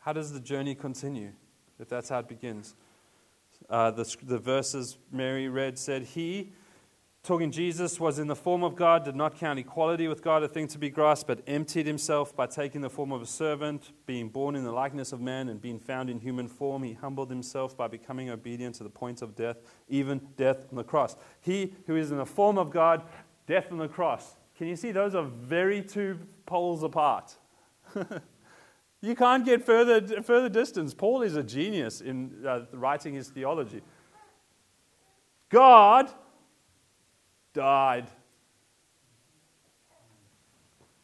How 0.01 0.13
does 0.13 0.33
the 0.33 0.41
journey 0.41 0.75
continue 0.75 1.31
if 1.79 1.89
that's 1.89 2.09
how 2.09 2.19
it 2.19 2.29
begins? 2.29 2.75
Uh, 3.71 3.93
the, 3.93 4.17
the 4.25 4.39
verses 4.39 4.99
Mary 5.13 5.49
read 5.49 5.79
said, 5.79 6.03
He 6.03 6.53
talking 7.23 7.53
Jesus 7.53 8.01
was 8.01 8.19
in 8.19 8.27
the 8.27 8.35
form 8.35 8.65
of 8.65 8.75
God, 8.75 9.05
did 9.05 9.15
not 9.15 9.39
count 9.39 9.59
equality 9.59 10.09
with 10.09 10.23
God 10.23 10.43
a 10.43 10.49
thing 10.49 10.67
to 10.69 10.79
be 10.79 10.91
grasped, 10.91 11.29
but 11.29 11.41
emptied 11.47 11.87
himself 11.87 12.35
by 12.35 12.47
taking 12.47 12.81
the 12.81 12.91
form 12.91 13.13
of 13.13 13.23
a 13.23 13.27
servant, 13.27 13.93
being 14.07 14.29
born 14.29 14.57
in 14.57 14.65
the 14.65 14.73
likeness 14.73 15.13
of 15.13 15.21
man, 15.21 15.49
and 15.49 15.61
being 15.61 15.79
found 15.79 16.11
in 16.11 16.19
human 16.19 16.49
form. 16.49 16.83
He 16.83 16.95
humbled 16.95 17.31
himself 17.31 17.77
by 17.77 17.87
becoming 17.87 18.31
obedient 18.31 18.75
to 18.77 18.83
the 18.83 18.91
point 18.91 19.23
of 19.23 19.37
death, 19.37 19.59
even 19.89 20.21
death 20.37 20.67
on 20.71 20.77
the 20.77 20.83
cross. 20.83 21.17
He 21.41 21.75
who 21.87 21.95
is 21.95 22.11
in 22.11 22.17
the 22.17 22.27
form 22.27 22.59
of 22.59 22.71
God, 22.71 23.05
death 23.47 23.71
on 23.71 23.79
the 23.79 23.89
cross. 23.89 24.35
Can 24.57 24.67
you 24.67 24.77
see 24.77 24.91
those 24.91 25.15
are 25.15 25.25
very 25.25 25.81
two 25.81 26.19
poles 26.45 26.83
apart? 26.83 27.37
you 29.01 29.15
can't 29.15 29.45
get 29.45 29.65
further, 29.65 30.23
further 30.23 30.49
distance. 30.49 30.93
Paul 30.93 31.23
is 31.23 31.37
a 31.37 31.43
genius 31.45 32.01
in 32.01 32.45
uh, 32.45 32.63
writing 32.73 33.15
his 33.15 33.29
theology. 33.29 33.81
God 35.51 36.13
died. 37.53 38.11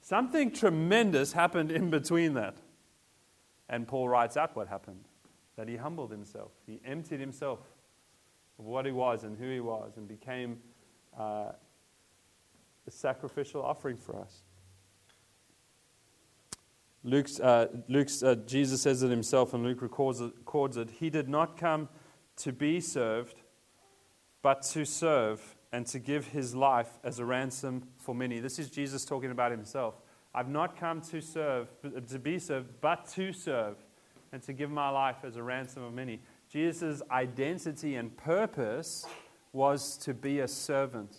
Something 0.00 0.50
tremendous 0.50 1.32
happened 1.32 1.70
in 1.70 1.90
between 1.90 2.34
that. 2.34 2.56
And 3.68 3.86
Paul 3.86 4.08
writes 4.08 4.36
out 4.36 4.56
what 4.56 4.68
happened 4.68 5.04
that 5.56 5.68
he 5.68 5.76
humbled 5.76 6.10
himself, 6.10 6.52
he 6.66 6.80
emptied 6.84 7.20
himself 7.20 7.58
of 8.58 8.64
what 8.64 8.86
he 8.86 8.92
was 8.92 9.24
and 9.24 9.36
who 9.36 9.50
he 9.50 9.60
was, 9.60 9.96
and 9.96 10.06
became 10.06 10.58
uh, 11.18 11.52
a 12.86 12.90
sacrificial 12.90 13.62
offering 13.62 13.96
for 13.96 14.16
us. 14.20 14.42
Luke's, 17.04 17.38
uh, 17.40 17.66
Luke's 17.88 18.22
uh, 18.22 18.36
Jesus 18.46 18.82
says 18.82 19.02
it 19.02 19.10
himself, 19.10 19.52
and 19.52 19.62
Luke 19.64 19.82
records 19.82 20.20
it, 20.20 20.32
records 20.38 20.76
it. 20.76 20.90
He 20.90 21.10
did 21.10 21.28
not 21.28 21.56
come 21.56 21.88
to 22.36 22.52
be 22.52 22.80
served, 22.80 23.42
but 24.42 24.62
to 24.62 24.84
serve 24.84 25.56
and 25.72 25.86
to 25.86 25.98
give 25.98 26.28
his 26.28 26.54
life 26.54 26.98
as 27.04 27.18
a 27.18 27.24
ransom 27.24 27.88
for 27.98 28.14
many. 28.14 28.40
This 28.40 28.58
is 28.58 28.70
Jesus 28.70 29.04
talking 29.04 29.30
about 29.30 29.50
himself. 29.50 29.94
I've 30.34 30.48
not 30.48 30.78
come 30.78 31.00
to 31.02 31.20
serve, 31.20 31.68
to 32.08 32.18
be 32.18 32.38
served, 32.38 32.68
but 32.80 33.06
to 33.08 33.32
serve 33.32 33.76
and 34.32 34.42
to 34.42 34.52
give 34.52 34.70
my 34.70 34.88
life 34.90 35.16
as 35.24 35.36
a 35.36 35.42
ransom 35.42 35.82
of 35.82 35.92
many. 35.92 36.20
Jesus' 36.50 37.02
identity 37.10 37.96
and 37.96 38.16
purpose 38.16 39.06
was 39.52 39.96
to 39.98 40.14
be 40.14 40.40
a 40.40 40.48
servant. 40.48 41.16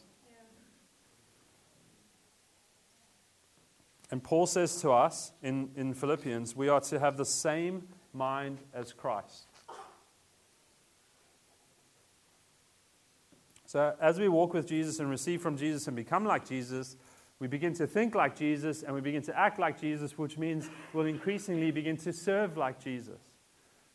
And 4.12 4.24
Paul 4.24 4.48
says 4.48 4.82
to 4.82 4.92
us 4.92 5.34
in, 5.44 5.70
in 5.76 5.94
Philippians, 5.94 6.56
we 6.56 6.68
are 6.68 6.82
to 6.82 7.00
have 7.00 7.18
the 7.18 7.26
same 7.26 7.88
mind 8.12 8.60
as 8.74 8.92
Christ. 8.92 9.49
So, 13.70 13.94
as 14.02 14.20
we 14.20 14.30
walk 14.30 14.56
with 14.56 14.66
Jesus 14.66 15.00
and 15.00 15.08
receive 15.12 15.44
from 15.44 15.56
Jesus 15.56 15.86
and 15.86 15.96
become 15.96 16.26
like 16.26 16.44
Jesus, 16.44 16.98
we 17.38 17.46
begin 17.46 17.72
to 17.76 17.86
think 17.86 18.16
like 18.16 18.36
Jesus 18.36 18.82
and 18.82 18.96
we 18.96 19.00
begin 19.00 19.22
to 19.22 19.38
act 19.38 19.60
like 19.60 19.80
Jesus, 19.80 20.18
which 20.18 20.40
means 20.40 20.72
we'll 20.92 21.06
increasingly 21.06 21.70
begin 21.70 21.96
to 21.98 22.12
serve 22.12 22.58
like 22.58 22.84
Jesus. 22.84 23.20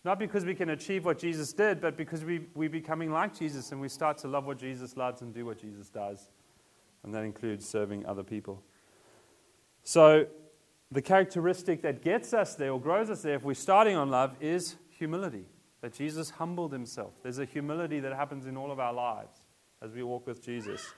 Not 0.04 0.20
because 0.20 0.44
we 0.44 0.54
can 0.54 0.70
achieve 0.70 1.04
what 1.04 1.18
Jesus 1.18 1.52
did, 1.52 1.80
but 1.80 1.96
because 1.96 2.24
we, 2.24 2.46
we're 2.54 2.70
becoming 2.70 3.10
like 3.10 3.36
Jesus 3.36 3.72
and 3.72 3.80
we 3.80 3.88
start 3.88 4.16
to 4.18 4.28
love 4.28 4.46
what 4.46 4.58
Jesus 4.58 4.96
loves 4.96 5.22
and 5.22 5.34
do 5.34 5.44
what 5.44 5.58
Jesus 5.58 5.88
does. 5.88 6.28
And 7.02 7.12
that 7.12 7.24
includes 7.24 7.68
serving 7.68 8.06
other 8.06 8.22
people. 8.22 8.62
So, 9.82 10.26
the 10.92 11.02
characteristic 11.02 11.82
that 11.82 12.00
gets 12.00 12.32
us 12.32 12.54
there 12.54 12.70
or 12.70 12.80
grows 12.80 13.10
us 13.10 13.22
there, 13.22 13.34
if 13.34 13.42
we're 13.42 13.54
starting 13.54 13.96
on 13.96 14.08
love, 14.08 14.36
is 14.40 14.76
humility. 14.88 15.46
That 15.80 15.94
Jesus 15.94 16.30
humbled 16.30 16.72
himself. 16.72 17.14
There's 17.24 17.40
a 17.40 17.44
humility 17.44 17.98
that 17.98 18.12
happens 18.12 18.46
in 18.46 18.56
all 18.56 18.70
of 18.70 18.78
our 18.78 18.92
lives 18.92 19.43
as 19.84 19.92
we 19.92 20.02
walk 20.02 20.26
with 20.26 20.42
Jesus. 20.42 20.94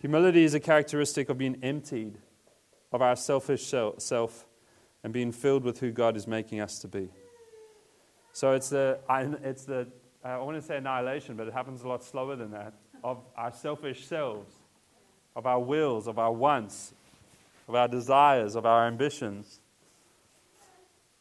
Humility 0.00 0.42
is 0.42 0.54
a 0.54 0.60
characteristic 0.60 1.28
of 1.28 1.36
being 1.36 1.58
emptied 1.62 2.16
of 2.92 3.02
our 3.02 3.14
selfish 3.14 3.66
self 3.66 4.46
and 5.04 5.12
being 5.12 5.32
filled 5.32 5.64
with 5.64 5.78
who 5.80 5.90
God 5.90 6.16
is 6.16 6.26
making 6.26 6.60
us 6.60 6.78
to 6.78 6.88
be. 6.88 7.10
So 8.32 8.52
it's 8.52 8.70
the, 8.70 9.00
it's 9.42 9.64
the 9.66 9.86
I 10.24 10.38
want 10.38 10.56
to 10.56 10.62
say 10.62 10.78
annihilation, 10.78 11.36
but 11.36 11.46
it 11.46 11.52
happens 11.52 11.82
a 11.82 11.88
lot 11.88 12.02
slower 12.02 12.36
than 12.36 12.52
that, 12.52 12.72
of 13.04 13.18
our 13.36 13.52
selfish 13.52 14.06
selves, 14.06 14.50
of 15.36 15.46
our 15.46 15.60
wills, 15.60 16.06
of 16.06 16.18
our 16.18 16.32
wants, 16.32 16.94
of 17.68 17.74
our 17.74 17.88
desires, 17.88 18.54
of 18.54 18.64
our 18.64 18.86
ambitions. 18.86 19.60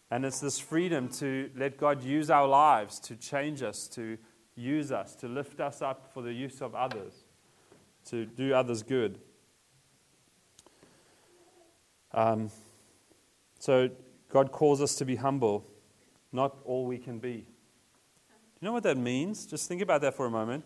And 0.10 0.24
it's 0.24 0.40
this 0.40 0.60
freedom 0.60 1.10
to 1.20 1.50
let 1.58 1.78
God 1.78 2.04
use 2.04 2.30
our 2.30 2.48
lives 2.48 3.00
to 3.02 3.18
change 3.18 3.62
us, 3.62 3.88
to 3.90 4.18
use 4.58 4.92
us, 4.92 5.16
to 5.16 5.28
lift 5.28 5.60
us 5.60 5.82
up 5.82 6.12
for 6.14 6.22
the 6.22 6.34
use 6.34 6.62
of 6.62 6.76
others, 6.76 7.14
to 8.06 8.26
do 8.26 8.54
others 8.54 8.84
good. 8.84 9.20
Um, 12.14 12.50
so 13.60 13.90
God 14.30 14.52
calls 14.52 14.82
us 14.82 14.96
to 14.96 15.06
be 15.06 15.16
humble, 15.16 15.66
not 16.32 16.58
all 16.66 16.86
we 16.86 16.98
can 16.98 17.20
be. 17.20 17.46
Do 18.60 18.62
you 18.62 18.66
know 18.66 18.74
what 18.74 18.84
that 18.84 18.98
means? 18.98 19.46
Just 19.46 19.68
think 19.68 19.82
about 19.82 20.02
that 20.02 20.16
for 20.16 20.26
a 20.26 20.32
moment. 20.32 20.66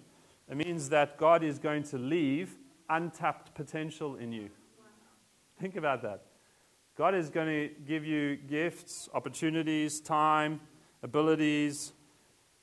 It 0.50 0.56
means 0.56 0.90
that 0.90 1.18
God 1.18 1.44
is 1.44 1.60
going 1.60 1.84
to 1.84 1.98
leave 1.98 2.56
untapped 2.90 3.54
potential 3.54 4.16
in 4.16 4.32
you. 4.32 4.50
Think 5.60 5.76
about 5.76 6.02
that. 6.02 6.24
God 6.98 7.16
is 7.16 7.30
going 7.30 7.48
to 7.48 7.74
give 7.86 8.06
you 8.06 8.36
gifts, 8.36 9.10
opportunities, 9.14 10.02
time, 10.02 10.60
abilities, 11.04 11.94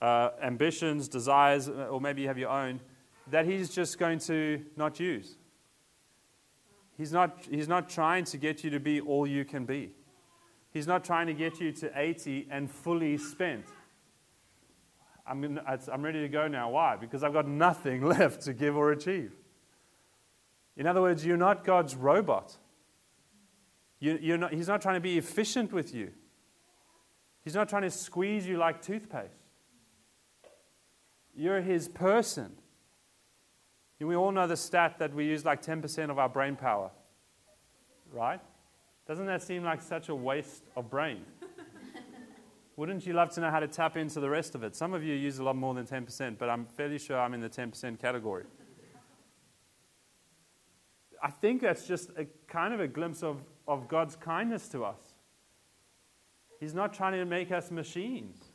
uh, 0.01 0.31
ambitions, 0.43 1.09
desires, 1.09 1.69
uh, 1.69 1.89
or 1.91 2.01
maybe 2.01 2.23
you 2.23 2.29
have 2.29 2.39
your 2.39 2.51
own, 2.51 2.81
that 3.31 3.47
He's 3.47 3.71
just 3.71 3.99
going 3.99 4.19
to 4.21 4.65
not 4.77 5.01
use. 5.01 5.37
He's 6.97 7.13
not, 7.13 7.47
he's 7.49 7.69
not 7.69 7.89
trying 7.89 8.25
to 8.25 8.37
get 8.37 8.65
you 8.65 8.71
to 8.71 8.81
be 8.81 9.01
all 9.01 9.25
you 9.25 9.45
can 9.45 9.65
be. 9.65 9.93
He's 10.73 10.89
not 10.89 11.05
trying 11.05 11.29
to 11.29 11.33
get 11.33 11.61
you 11.61 11.71
to 11.73 11.91
80 11.95 12.49
and 12.51 12.69
fully 12.69 13.17
spent. 13.19 13.65
I'm, 15.25 15.41
gonna, 15.41 15.79
I'm 15.93 16.03
ready 16.03 16.21
to 16.23 16.29
go 16.29 16.49
now. 16.49 16.71
Why? 16.71 16.97
Because 16.97 17.23
I've 17.23 17.33
got 17.33 17.47
nothing 17.47 18.05
left 18.05 18.43
to 18.43 18.53
give 18.53 18.77
or 18.77 18.91
achieve. 18.91 19.33
In 20.77 20.87
other 20.87 21.01
words, 21.01 21.25
you're 21.25 21.37
not 21.37 21.65
God's 21.65 21.95
robot. 21.95 22.57
You, 24.01 24.37
not, 24.37 24.53
he's 24.53 24.69
not 24.69 24.81
trying 24.81 24.95
to 24.95 25.01
be 25.01 25.19
efficient 25.19 25.73
with 25.73 25.93
you. 25.93 26.13
He's 27.43 27.55
not 27.55 27.69
trying 27.69 27.83
to 27.83 27.91
squeeze 27.91 28.47
you 28.47 28.57
like 28.59 28.81
toothpaste. 28.81 29.38
You're 31.39 31.61
his 31.61 31.87
person. 31.87 32.51
We 34.01 34.17
all 34.17 34.33
know 34.33 34.49
the 34.49 34.57
stat 34.57 34.97
that 34.99 35.15
we 35.15 35.25
use 35.25 35.45
like 35.45 35.63
10% 35.63 36.11
of 36.11 36.19
our 36.19 36.29
brain 36.29 36.57
power, 36.57 36.91
right? 38.13 38.41
Doesn't 39.07 39.27
that 39.27 39.43
seem 39.43 39.63
like 39.63 39.81
such 39.81 40.09
a 40.09 40.15
waste 40.15 40.65
of 40.77 40.91
brain? 40.91 41.23
Wouldn't 42.77 43.07
you 43.07 43.13
love 43.13 43.31
to 43.35 43.41
know 43.41 43.51
how 43.51 43.61
to 43.61 43.69
tap 43.69 43.97
into 43.97 44.19
the 44.19 44.29
rest 44.29 44.57
of 44.57 44.65
it? 44.65 44.75
Some 44.75 44.95
of 44.95 45.05
you 45.05 45.15
use 45.15 45.39
a 45.39 45.45
lot 45.45 45.55
more 45.55 45.75
than 45.75 45.87
10%, 45.87 46.39
but 46.39 46.49
I'm 46.49 46.65
fairly 46.65 46.99
sure 46.99 47.19
I'm 47.21 47.35
in 47.35 47.41
the 47.41 47.49
10% 47.49 48.01
category. 48.01 48.45
I 51.23 51.31
think 51.31 51.63
that's 51.63 51.87
just 51.87 52.11
a 52.17 52.27
kind 52.49 52.75
of 52.75 52.81
a 52.81 52.89
glimpse 52.89 53.23
of, 53.23 53.45
of 53.69 53.87
God's 53.87 54.17
kindness 54.17 54.69
to 54.71 54.85
us. 54.85 55.15
He's 56.59 56.75
not 56.75 56.93
trying 56.93 57.13
to 57.13 57.25
make 57.25 57.53
us 57.53 57.71
machines. 57.71 58.48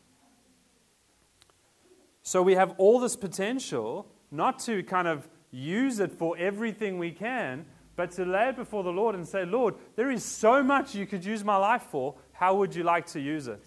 So 2.24 2.42
we 2.42 2.56
have 2.56 2.74
all 2.78 3.00
this 3.00 3.16
potential 3.16 4.08
not 4.32 4.58
to 4.60 4.82
kind 4.84 5.08
of 5.08 5.28
use 5.52 6.00
it 6.00 6.12
for 6.12 6.38
everything 6.38 6.98
we 6.98 7.12
can, 7.12 7.66
but 7.96 8.12
to 8.12 8.26
lay 8.26 8.50
it 8.50 8.56
before 8.56 8.82
the 8.82 8.92
Lord 8.92 9.14
and 9.14 9.28
say, 9.28 9.46
Lord, 9.46 9.76
there 9.96 10.10
is 10.10 10.24
so 10.24 10.64
much 10.64 10.96
you 10.96 11.06
could 11.06 11.24
use 11.24 11.44
my 11.44 11.58
life 11.58 11.84
for. 11.92 12.16
How 12.32 12.56
would 12.56 12.74
you 12.76 12.84
like 12.84 13.06
to 13.08 13.20
use 13.20 13.48
it? 13.48 13.64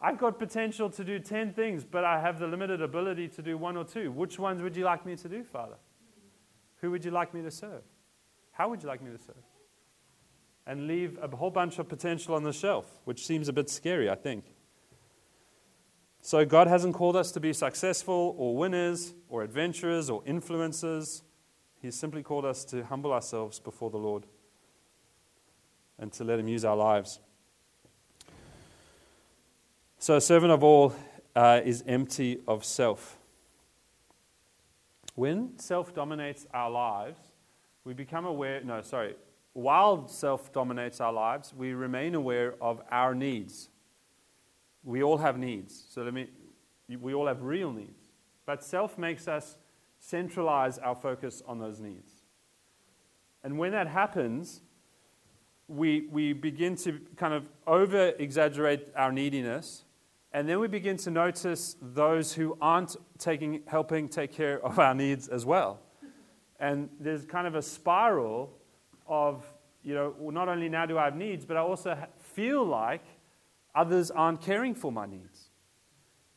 I've 0.00 0.18
got 0.18 0.38
potential 0.38 0.90
to 0.90 1.04
do 1.04 1.18
10 1.18 1.54
things, 1.54 1.84
but 1.84 2.04
I 2.04 2.20
have 2.20 2.38
the 2.38 2.46
limited 2.46 2.82
ability 2.82 3.28
to 3.28 3.42
do 3.42 3.56
one 3.56 3.76
or 3.76 3.84
two. 3.84 4.12
Which 4.12 4.38
ones 4.38 4.60
would 4.60 4.76
you 4.76 4.84
like 4.84 5.06
me 5.06 5.16
to 5.16 5.28
do, 5.28 5.42
Father? 5.42 5.76
Who 6.82 6.90
would 6.90 7.04
you 7.04 7.12
like 7.12 7.32
me 7.32 7.40
to 7.42 7.50
serve? 7.50 7.82
How 8.50 8.68
would 8.68 8.82
you 8.82 8.88
like 8.88 9.02
me 9.02 9.10
to 9.12 9.18
serve? 9.18 9.36
And 10.66 10.86
leave 10.86 11.18
a 11.22 11.34
whole 11.34 11.50
bunch 11.50 11.78
of 11.78 11.88
potential 11.88 12.34
on 12.34 12.42
the 12.42 12.52
shelf, 12.52 13.00
which 13.04 13.24
seems 13.24 13.48
a 13.48 13.52
bit 13.52 13.70
scary, 13.70 14.10
I 14.10 14.16
think. 14.16 14.44
So, 16.26 16.44
God 16.44 16.66
hasn't 16.66 16.92
called 16.92 17.14
us 17.14 17.30
to 17.30 17.38
be 17.38 17.52
successful 17.52 18.34
or 18.36 18.56
winners 18.56 19.14
or 19.28 19.44
adventurers 19.44 20.10
or 20.10 20.24
influencers. 20.24 21.22
He's 21.80 21.94
simply 21.94 22.24
called 22.24 22.44
us 22.44 22.64
to 22.64 22.84
humble 22.84 23.12
ourselves 23.12 23.60
before 23.60 23.90
the 23.90 23.98
Lord 23.98 24.24
and 26.00 26.12
to 26.14 26.24
let 26.24 26.40
Him 26.40 26.48
use 26.48 26.64
our 26.64 26.74
lives. 26.74 27.20
So, 30.00 30.16
a 30.16 30.20
servant 30.20 30.50
of 30.50 30.64
all 30.64 30.96
uh, 31.36 31.60
is 31.64 31.84
empty 31.86 32.40
of 32.48 32.64
self. 32.64 33.18
When 35.14 35.56
self 35.60 35.94
dominates 35.94 36.44
our 36.52 36.72
lives, 36.72 37.20
we 37.84 37.94
become 37.94 38.24
aware, 38.24 38.60
no, 38.64 38.82
sorry, 38.82 39.14
while 39.52 40.08
self 40.08 40.52
dominates 40.52 41.00
our 41.00 41.12
lives, 41.12 41.54
we 41.56 41.72
remain 41.72 42.16
aware 42.16 42.54
of 42.60 42.82
our 42.90 43.14
needs 43.14 43.68
we 44.86 45.02
all 45.02 45.18
have 45.18 45.36
needs. 45.36 45.84
So 45.90 46.02
let 46.02 46.14
me, 46.14 46.28
we 47.00 47.12
all 47.12 47.26
have 47.26 47.42
real 47.42 47.72
needs. 47.72 48.04
But 48.46 48.62
self 48.62 48.96
makes 48.96 49.28
us 49.28 49.58
centralize 49.98 50.78
our 50.78 50.94
focus 50.94 51.42
on 51.46 51.58
those 51.58 51.80
needs. 51.80 52.12
And 53.42 53.58
when 53.58 53.72
that 53.72 53.88
happens, 53.88 54.62
we, 55.68 56.06
we 56.12 56.32
begin 56.32 56.76
to 56.76 57.00
kind 57.16 57.34
of 57.34 57.48
over 57.66 58.12
exaggerate 58.18 58.88
our 58.94 59.10
neediness. 59.10 59.82
And 60.32 60.48
then 60.48 60.60
we 60.60 60.68
begin 60.68 60.96
to 60.98 61.10
notice 61.10 61.76
those 61.82 62.32
who 62.32 62.56
aren't 62.60 62.94
taking, 63.18 63.62
helping 63.66 64.08
take 64.08 64.32
care 64.32 64.64
of 64.64 64.78
our 64.78 64.94
needs 64.94 65.26
as 65.26 65.44
well. 65.44 65.80
And 66.60 66.88
there's 67.00 67.24
kind 67.24 67.48
of 67.48 67.56
a 67.56 67.62
spiral 67.62 68.52
of, 69.08 69.44
you 69.82 69.94
know, 69.94 70.14
not 70.30 70.48
only 70.48 70.68
now 70.68 70.86
do 70.86 70.96
I 70.96 71.06
have 71.06 71.16
needs, 71.16 71.44
but 71.44 71.56
I 71.56 71.60
also 71.60 71.96
feel 72.20 72.64
like 72.64 73.02
others 73.76 74.10
aren't 74.10 74.40
caring 74.40 74.74
for 74.74 74.90
my 74.90 75.06
needs. 75.06 75.50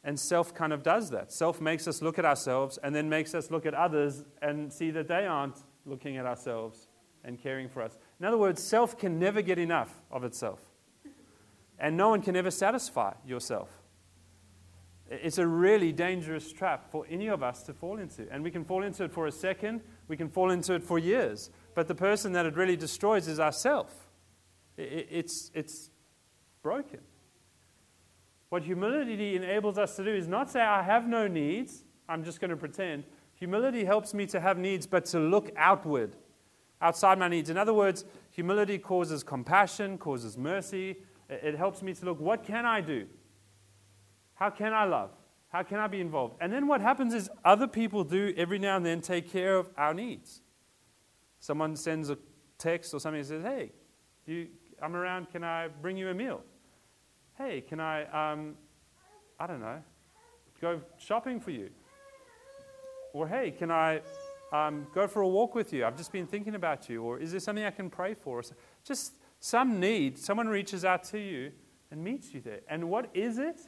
And 0.03 0.19
self 0.19 0.53
kind 0.53 0.72
of 0.72 0.84
does 0.84 1.10
that. 1.10 1.31
Self 1.31 1.60
makes 1.60 1.88
us 1.88 2.01
look 2.01 2.19
at 2.19 2.25
ourselves 2.25 2.77
and 2.84 2.93
then 2.93 3.10
makes 3.10 3.34
us 3.34 3.50
look 3.50 3.65
at 3.65 3.74
others 3.74 4.24
and 4.41 4.72
see 4.72 4.91
that 4.91 5.08
they 5.08 5.25
aren't 5.25 5.58
looking 5.86 6.17
at 6.17 6.25
ourselves 6.25 6.88
and 7.24 7.41
caring 7.41 7.67
for 7.67 7.81
us. 7.81 7.98
In 8.19 8.25
other 8.25 8.38
words, 8.38 8.63
self 8.63 8.98
can 8.98 9.19
never 9.19 9.41
get 9.41 9.60
enough 9.60 10.01
of 10.12 10.24
itself. 10.24 10.60
And 11.77 11.96
no 11.98 12.10
one 12.10 12.22
can 12.22 12.36
ever 12.36 12.51
satisfy 12.51 13.13
yourself. 13.25 13.69
It's 15.10 15.38
a 15.39 15.48
really 15.48 15.91
dangerous 15.91 16.51
trap 16.51 16.91
for 16.91 17.05
any 17.10 17.27
of 17.27 17.41
us 17.41 17.63
to 17.63 17.74
fall 17.74 17.98
into. 17.98 18.27
And 18.31 18.43
we 18.43 18.51
can 18.51 18.63
fall 18.63 18.84
into 18.84 19.03
it 19.05 19.12
for 19.12 19.27
a 19.27 19.31
second, 19.31 19.81
we 20.08 20.15
can 20.15 20.29
fall 20.29 20.51
into 20.51 20.74
it 20.74 20.84
for 20.84 21.00
years. 21.00 21.50
But 21.74 21.88
the 21.88 21.96
person 21.96 22.34
that 22.34 22.46
it 22.46 22.55
really 22.55 22.75
destroys 22.75 23.27
is 23.27 23.39
ourself. 23.39 24.08
It's, 24.77 25.51
it's 25.53 25.89
broken. 26.62 27.00
What 28.49 28.63
humility 28.63 29.35
enables 29.35 29.77
us 29.77 29.95
to 29.95 30.03
do 30.03 30.11
is 30.11 30.27
not 30.27 30.49
say, 30.49 30.61
I 30.61 30.81
have 30.81 31.07
no 31.07 31.27
needs, 31.27 31.83
I'm 32.07 32.23
just 32.23 32.41
going 32.41 32.49
to 32.49 32.57
pretend. 32.57 33.03
Humility 33.35 33.85
helps 33.85 34.13
me 34.13 34.25
to 34.27 34.39
have 34.39 34.57
needs, 34.57 34.87
but 34.87 35.05
to 35.05 35.19
look 35.19 35.51
outward, 35.55 36.15
outside 36.81 37.19
my 37.19 37.27
needs. 37.27 37.49
In 37.49 37.57
other 37.57 37.73
words, 37.73 38.05
humility 38.31 38.77
causes 38.77 39.23
compassion, 39.23 39.97
causes 39.97 40.37
mercy. 40.37 40.97
It 41.29 41.55
helps 41.55 41.81
me 41.81 41.93
to 41.93 42.05
look, 42.05 42.19
what 42.19 42.43
can 42.43 42.65
I 42.65 42.81
do? 42.81 43.05
How 44.33 44.49
can 44.49 44.73
I 44.73 44.85
love? 44.85 45.12
How 45.49 45.63
can 45.63 45.79
I 45.79 45.88
be 45.88 46.01
involved? 46.01 46.35
And 46.41 46.51
then 46.51 46.67
what 46.67 46.81
happens 46.81 47.13
is 47.13 47.29
other 47.45 47.67
people 47.67 48.03
do 48.03 48.33
every 48.35 48.59
now 48.59 48.77
and 48.77 48.85
then 48.85 49.01
take 49.01 49.31
care 49.31 49.55
of 49.57 49.69
our 49.77 49.93
needs. 49.93 50.41
Someone 51.39 51.75
sends 51.75 52.09
a 52.09 52.17
text 52.57 52.93
or 52.93 52.99
something 52.99 53.19
and 53.19 53.27
says, 53.27 53.43
Hey, 53.43 53.71
you, 54.25 54.47
I'm 54.81 54.95
around, 54.95 55.31
can 55.31 55.43
I 55.43 55.67
bring 55.67 55.97
you 55.97 56.09
a 56.09 56.13
meal? 56.13 56.41
Hey, 57.39 57.62
can 57.62 57.80
I, 57.80 58.04
um, 58.32 58.56
I 59.39 59.47
don't 59.47 59.62
know, 59.62 59.82
go 60.60 60.82
shopping 60.97 61.39
for 61.39 61.52
you? 61.52 61.69
Or 63.13 63.28
hey, 63.28 63.52
can 63.52 63.71
I 63.71 64.02
um, 64.52 64.86
go 64.93 65.08
for 65.08 65.21
a 65.21 65.28
walk 65.28 65.56
with 65.56 65.71
you? 65.71 65.86
I've 65.86 65.95
just 65.95 66.12
been 66.12 66.28
thinking 66.28 66.56
about 66.56 66.89
you. 66.89 67.02
Or 67.02 67.17
is 67.17 67.32
there 67.32 67.39
something 67.39 67.63
I 67.63 67.71
can 67.71 67.89
pray 67.89 68.13
for? 68.13 68.43
Just 68.84 69.13
some 69.39 69.80
need. 69.80 70.19
Someone 70.19 70.49
reaches 70.49 70.84
out 70.84 71.06
to 71.06 71.17
you 71.17 71.52
and 71.91 72.04
meets 72.04 72.34
you 72.34 72.41
there. 72.41 72.60
And 72.67 72.89
what 72.89 73.10
is 73.13 73.38
it? 73.38 73.62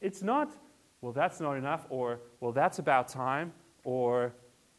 It's 0.00 0.22
not, 0.22 0.52
well, 1.00 1.12
that's 1.12 1.40
not 1.40 1.54
enough, 1.54 1.84
or, 1.90 2.20
well, 2.40 2.52
that's 2.52 2.78
about 2.78 3.08
time, 3.08 3.52
or, 3.82 4.34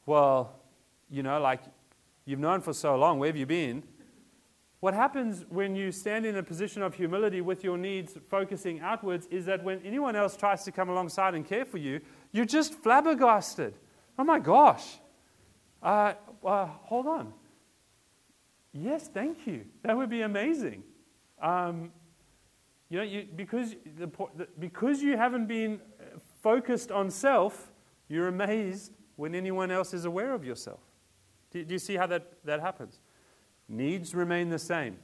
well, 0.06 0.62
you 1.10 1.22
know, 1.22 1.42
like, 1.42 1.62
you've 2.26 2.40
known 2.40 2.62
for 2.62 2.72
so 2.74 2.96
long, 2.96 3.20
where 3.20 3.28
have 3.28 3.38
you 3.38 3.46
been? 3.46 3.84
What 4.80 4.94
happens 4.94 5.44
when 5.50 5.76
you 5.76 5.92
stand 5.92 6.26
in 6.26 6.36
a 6.36 6.44
position 6.44 6.84
of 6.84 6.94
humility 6.94 7.42
with 7.42 7.64
your 7.64 7.78
needs 7.78 8.16
focusing 8.30 8.80
outwards 8.80 9.26
is 9.32 9.46
that 9.46 9.64
when 9.64 9.82
anyone 9.84 10.16
else 10.16 10.38
tries 10.38 10.64
to 10.66 10.72
come 10.72 10.90
alongside 10.90 11.34
and 11.34 11.46
care 11.46 11.66
for 11.66 11.80
you, 11.80 12.00
you're 12.32 12.46
just 12.46 12.76
flabbergasted. 12.76 13.74
Oh 14.20 14.24
my 14.24 14.40
gosh. 14.40 15.00
Uh, 15.82 16.14
uh, 16.46 16.66
hold 16.66 17.08
on. 17.08 17.34
Yes, 18.72 19.08
thank 19.08 19.48
you. 19.48 19.66
That 19.82 19.98
would 19.98 20.10
be 20.10 20.22
amazing. 20.22 20.84
Um, 21.42 21.92
you 22.90 22.98
know, 22.98 23.04
you, 23.04 23.28
because, 23.36 23.76
the, 23.98 24.10
because 24.60 25.02
you 25.02 25.18
haven't 25.18 25.48
been 25.48 25.82
focused 26.42 26.92
on 26.92 27.10
self, 27.10 27.72
you're 28.08 28.28
amazed 28.28 28.92
when 29.16 29.34
anyone 29.34 29.72
else 29.72 29.94
is 29.94 30.06
aware 30.06 30.34
of 30.34 30.46
yourself. 30.46 30.80
Do, 31.52 31.64
do 31.66 31.74
you 31.74 31.80
see 31.80 31.96
how 31.96 32.06
that, 32.08 32.34
that 32.46 32.62
happens? 32.62 33.00
Needs 33.70 34.16
remain 34.16 34.50
the 34.50 34.60
same. 34.60 34.98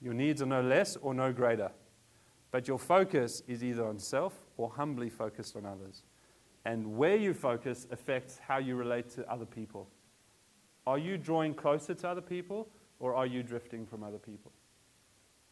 Your 0.00 0.14
needs 0.14 0.42
are 0.42 0.46
no 0.46 0.60
less 0.60 0.96
or 0.96 1.14
no 1.14 1.32
greater. 1.32 1.70
But 2.50 2.68
your 2.68 2.78
focus 2.78 3.42
is 3.48 3.64
either 3.64 3.86
on 3.86 3.98
self 3.98 4.34
or 4.56 4.70
humbly 4.70 5.10
focused 5.10 5.56
on 5.56 5.66
others. 5.66 6.02
And 6.64 6.96
where 6.96 7.16
you 7.16 7.34
focus 7.34 7.86
affects 7.90 8.38
how 8.38 8.58
you 8.58 8.76
relate 8.76 9.08
to 9.10 9.30
other 9.30 9.46
people. 9.46 9.88
Are 10.86 10.98
you 10.98 11.16
drawing 11.18 11.54
closer 11.54 11.94
to 11.94 12.08
other 12.08 12.20
people 12.20 12.68
or 13.00 13.14
are 13.14 13.26
you 13.26 13.42
drifting 13.42 13.86
from 13.86 14.02
other 14.02 14.18
people? 14.18 14.52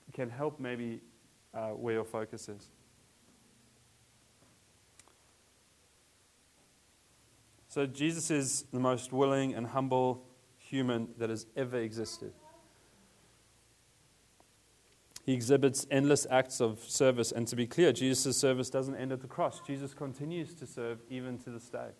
It 0.08 0.14
can 0.14 0.30
help 0.30 0.60
maybe 0.60 1.00
uh, 1.54 1.70
where 1.70 1.94
your 1.94 2.04
focus 2.04 2.48
is. 2.48 2.68
So, 7.68 7.86
Jesus 7.86 8.30
is 8.30 8.66
the 8.70 8.78
most 8.78 9.12
willing 9.12 9.54
and 9.54 9.66
humble 9.66 10.26
human 10.72 11.08
that 11.18 11.28
has 11.28 11.44
ever 11.54 11.76
existed. 11.76 12.32
He 15.26 15.34
exhibits 15.34 15.86
endless 15.90 16.26
acts 16.30 16.62
of 16.62 16.80
service. 16.80 17.30
And 17.30 17.46
to 17.48 17.54
be 17.54 17.66
clear, 17.66 17.92
Jesus' 17.92 18.38
service 18.38 18.70
doesn't 18.70 18.96
end 18.96 19.12
at 19.12 19.20
the 19.20 19.28
cross. 19.28 19.60
Jesus 19.66 19.92
continues 19.92 20.54
to 20.54 20.66
serve 20.66 21.00
even 21.10 21.38
to 21.40 21.50
this 21.50 21.68
day. 21.68 21.90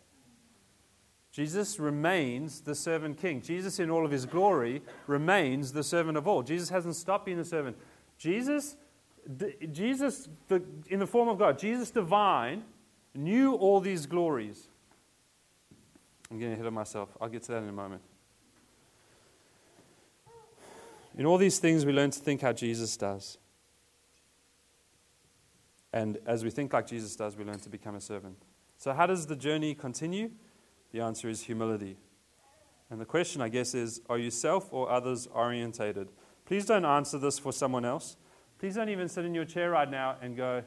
Jesus 1.31 1.79
remains 1.79 2.63
the 2.63 2.75
servant 2.75 3.19
king. 3.19 3.43
Jesus, 3.43 3.79
in 3.79 3.91
all 3.91 4.07
of 4.07 4.11
his 4.11 4.25
glory, 4.25 4.83
remains 5.07 5.73
the 5.73 5.85
servant 5.85 6.17
of 6.17 6.27
all. 6.27 6.43
Jesus 6.43 6.71
hasn't 6.71 6.97
stopped 6.97 7.27
being 7.27 7.39
the 7.39 7.45
servant. 7.45 7.77
Jesus, 8.17 8.77
Jesus 9.71 10.29
the, 10.49 10.63
in 10.89 10.99
the 10.99 11.07
form 11.07 11.29
of 11.29 11.39
God, 11.39 11.59
Jesus 11.59 11.91
divine, 11.91 12.65
knew 13.15 13.55
all 13.55 13.81
these 13.81 14.07
glories. 14.07 14.69
I'm 16.31 16.39
getting 16.39 16.55
ahead 16.55 16.67
of 16.67 16.73
myself. 16.73 17.11
I'll 17.21 17.29
get 17.29 17.43
to 17.45 17.53
that 17.53 17.63
in 17.63 17.69
a 17.69 17.73
moment. 17.73 18.01
In 21.17 21.27
all 21.27 21.37
these 21.37 21.59
things, 21.59 21.85
we 21.85 21.93
learn 21.93 22.11
to 22.11 22.19
think 22.19 22.41
how 22.41 22.53
Jesus 22.53 22.97
does. 22.97 23.39
And 25.93 26.19
as 26.27 26.43
we 26.43 26.51
think 26.51 26.73
like 26.73 26.87
Jesus 26.87 27.15
does, 27.17 27.37
we 27.37 27.45
learn 27.45 27.59
to 27.61 27.69
become 27.69 27.95
a 27.95 28.01
servant. 28.01 28.37
So, 28.79 28.93
how 28.93 29.07
does 29.07 29.27
the 29.27 29.37
journey 29.37 29.75
continue? 29.75 30.31
The 30.91 31.01
answer 31.01 31.29
is 31.29 31.43
humility. 31.43 31.99
And 32.91 33.01
the 33.01 33.05
question, 33.05 33.41
I 33.43 33.49
guess, 33.49 33.75
is 33.75 34.01
are 34.09 34.19
you 34.19 34.31
self 34.31 34.73
or 34.73 34.91
others 34.91 35.27
orientated? 35.27 36.09
Please 36.47 36.65
don't 36.65 36.85
answer 36.85 37.19
this 37.19 37.39
for 37.39 37.53
someone 37.53 37.85
else. 37.85 38.17
Please 38.59 38.75
don't 38.75 38.89
even 38.89 39.09
sit 39.09 39.25
in 39.25 39.35
your 39.35 39.45
chair 39.45 39.71
right 39.71 39.91
now 39.91 40.17
and 40.21 40.37
go, 40.37 40.63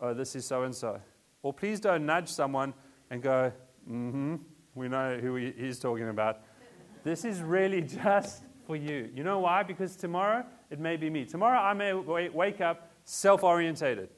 oh, 0.00 0.14
this 0.14 0.34
is 0.34 0.44
so 0.46 0.62
and 0.62 0.74
so. 0.74 1.00
Or 1.42 1.52
please 1.52 1.80
don't 1.80 2.06
nudge 2.06 2.28
someone 2.28 2.74
and 3.10 3.22
go, 3.22 3.52
mm 3.88 4.10
hmm, 4.10 4.36
we 4.74 4.88
know 4.88 5.18
who 5.18 5.36
he's 5.36 5.78
talking 5.78 6.08
about. 6.08 6.42
This 7.02 7.24
is 7.24 7.40
really 7.40 7.80
just 8.02 8.44
for 8.70 8.76
you. 8.76 9.10
You 9.12 9.24
know 9.24 9.40
why? 9.40 9.64
Because 9.64 9.96
tomorrow 9.96 10.44
it 10.70 10.78
may 10.78 10.96
be 10.96 11.10
me. 11.10 11.24
Tomorrow 11.24 11.58
I 11.58 11.72
may 11.72 11.92
wake 11.92 12.60
up 12.60 12.92
self 13.02 13.42
orientated. 13.42 14.10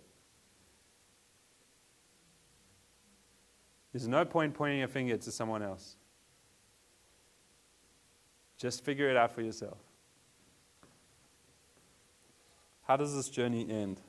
There's 3.93 4.07
no 4.07 4.27
point 4.27 4.53
pointing 4.53 4.83
a 4.83 4.89
finger 4.89 5.17
to 5.17 5.31
someone 5.33 5.63
else. 5.63 5.97
Just 8.59 8.85
figure 8.85 9.09
it 9.09 9.17
out 9.17 9.33
for 9.33 9.41
yourself. 9.41 9.79
How 12.83 12.99
does 12.99 13.15
this 13.15 13.31
journey 13.31 13.67
end? 13.71 14.03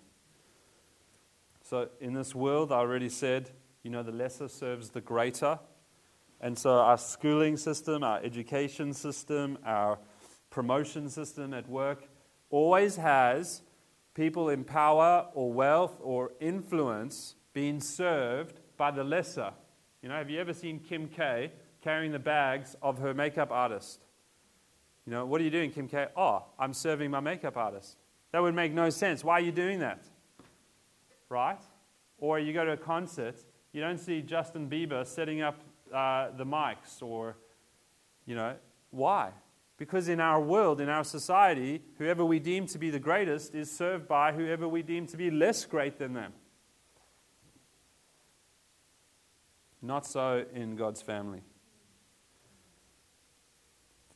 So, 1.64 1.88
in 2.02 2.14
this 2.14 2.36
world, 2.36 2.74
I 2.74 2.80
already 2.80 3.08
said, 3.08 3.50
you 3.82 3.92
know, 3.92 4.04
the 4.04 4.12
lesser 4.12 4.50
serves 4.50 4.90
the 4.90 5.00
greater. 5.00 5.58
And 6.42 6.60
so, 6.60 6.72
our 6.72 6.98
schooling 6.98 7.56
system, 7.56 8.04
our 8.04 8.20
education 8.22 8.94
system, 8.94 9.58
our 9.66 10.00
promotion 10.54 11.10
system 11.10 11.52
at 11.52 11.68
work 11.68 12.08
always 12.52 12.96
has 12.98 13.64
people 14.14 14.50
in 14.50 14.64
power 14.64 15.28
or 15.34 15.52
wealth 15.52 15.98
or 16.00 16.32
influence 16.40 17.34
being 17.54 17.82
served 17.82 18.60
by 18.78 18.92
the 18.92 19.04
lesser. 19.04 19.52
You 20.04 20.10
know, 20.10 20.16
have 20.16 20.30
you 20.30 20.40
ever 20.40 20.54
seen 20.54 20.80
Kim 20.80 21.08
K 21.08 21.52
carrying 21.82 22.12
the 22.12 22.20
bags 22.20 22.76
of 22.84 23.00
her 23.00 23.16
makeup 23.16 23.52
artist? 23.52 24.06
You 25.08 25.12
know, 25.12 25.26
what 25.26 25.42
are 25.42 25.44
you 25.44 25.50
doing, 25.50 25.72
Kim 25.72 25.88
K? 25.88 26.06
Oh, 26.16 26.46
I'm 26.60 26.74
serving 26.74 27.10
my 27.10 27.20
makeup 27.20 27.58
artist. 27.58 27.98
That 28.32 28.44
would 28.44 28.54
make 28.54 28.74
no 28.74 28.92
sense. 28.92 29.24
Why 29.24 29.34
are 29.34 29.42
you 29.42 29.52
doing 29.52 29.80
that? 29.80 30.06
Right? 31.30 31.62
Or 32.20 32.38
you 32.38 32.54
go 32.54 32.64
to 32.64 32.74
a 32.74 32.78
concert, 32.78 33.38
you 33.72 33.82
don't 33.82 33.98
see 33.98 34.22
Justin 34.22 34.70
Bieber 34.70 35.06
setting 35.06 35.42
up 35.42 35.60
uh, 35.92 36.30
the 36.38 36.46
mics, 36.46 37.02
or, 37.02 37.38
you 38.28 38.36
know, 38.36 38.56
why? 38.92 39.32
Because 39.84 40.08
in 40.08 40.22
our 40.22 40.40
world, 40.40 40.80
in 40.80 40.88
our 40.88 41.04
society, 41.04 41.82
whoever 41.98 42.24
we 42.24 42.40
deem 42.40 42.68
to 42.68 42.78
be 42.78 42.90
the 42.90 43.00
greatest 43.00 43.54
is 43.54 43.70
served 43.70 44.08
by 44.08 44.32
whoever 44.32 44.66
we 44.66 44.82
deem 44.82 45.06
to 45.08 45.18
be 45.18 45.30
less 45.30 45.66
great 45.66 45.98
than 45.98 46.14
them. 46.14 46.32
Not 49.82 50.06
so 50.06 50.46
in 50.56 50.78
God's 50.78 51.02
family. 51.02 51.42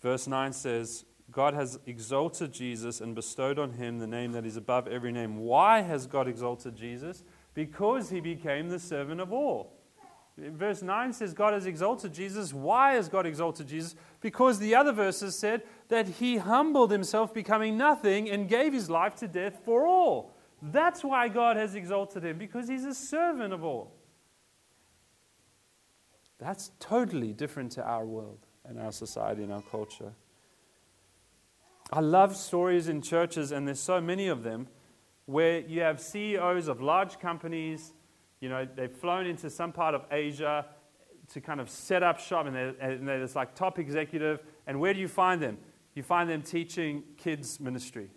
Verse 0.01 0.25
9 0.25 0.53
says, 0.53 1.03
God 1.31 1.53
has 1.53 1.77
exalted 1.85 2.53
Jesus 2.53 3.01
and 3.01 3.13
bestowed 3.13 3.59
on 3.59 3.73
him 3.73 3.99
the 3.99 4.07
name 4.07 4.31
that 4.31 4.45
is 4.45 4.55
above 4.55 4.87
every 4.87 5.11
name. 5.11 5.35
Why 5.35 5.81
has 5.81 6.07
God 6.07 6.29
exalted 6.29 6.77
Jesus? 6.77 7.25
Because 7.53 8.09
he 8.09 8.21
became 8.21 8.69
the 8.69 8.79
servant 8.79 9.19
of 9.19 9.33
all. 9.33 9.76
Verse 10.37 10.83
9 10.83 11.13
says, 11.13 11.33
God 11.33 11.53
has 11.53 11.65
exalted 11.65 12.13
Jesus. 12.13 12.53
Why 12.53 12.93
has 12.93 13.09
God 13.09 13.25
exalted 13.25 13.67
Jesus? 13.67 13.95
Because 14.21 14.59
the 14.59 14.75
other 14.75 14.91
verses 14.91 15.37
said 15.37 15.63
that 15.89 16.07
he 16.07 16.37
humbled 16.37 16.91
himself, 16.91 17.33
becoming 17.33 17.75
nothing, 17.75 18.29
and 18.29 18.47
gave 18.47 18.71
his 18.71 18.87
life 18.87 19.15
to 19.15 19.27
death 19.27 19.59
for 19.65 19.87
all. 19.87 20.35
That's 20.61 21.03
why 21.03 21.27
God 21.27 21.57
has 21.57 21.73
exalted 21.73 22.23
him, 22.23 22.37
because 22.37 22.67
he's 22.67 22.85
a 22.85 22.93
servant 22.93 23.51
of 23.51 23.63
all. 23.63 23.95
That's 26.37 26.69
totally 26.79 27.33
different 27.33 27.71
to 27.73 27.83
our 27.83 28.05
world 28.05 28.45
and 28.63 28.79
our 28.79 28.91
society 28.91 29.41
and 29.41 29.51
our 29.51 29.63
culture. 29.63 30.13
I 31.91 32.01
love 32.01 32.35
stories 32.35 32.89
in 32.89 33.01
churches, 33.01 33.51
and 33.51 33.67
there's 33.67 33.79
so 33.79 33.99
many 33.99 34.27
of 34.27 34.43
them, 34.43 34.67
where 35.25 35.61
you 35.61 35.81
have 35.81 35.99
CEOs 35.99 36.67
of 36.67 36.79
large 36.79 37.17
companies, 37.19 37.93
you 38.39 38.49
know, 38.49 38.67
they've 38.75 38.91
flown 38.91 39.25
into 39.25 39.49
some 39.49 39.71
part 39.71 39.95
of 39.95 40.05
Asia 40.11 40.65
to 41.33 41.41
kind 41.41 41.59
of 41.59 41.69
set 41.69 42.03
up 42.03 42.19
shop, 42.19 42.45
and 42.45 42.55
they're, 42.55 42.75
and 42.79 43.07
they're 43.07 43.19
this 43.19 43.35
like 43.35 43.55
top 43.55 43.79
executive. 43.79 44.41
And 44.65 44.79
where 44.79 44.93
do 44.93 44.99
you 44.99 45.07
find 45.07 45.41
them? 45.41 45.57
You 45.95 46.03
find 46.03 46.29
them 46.29 46.41
teaching 46.41 47.03
kids 47.17 47.59
ministry. 47.59 48.09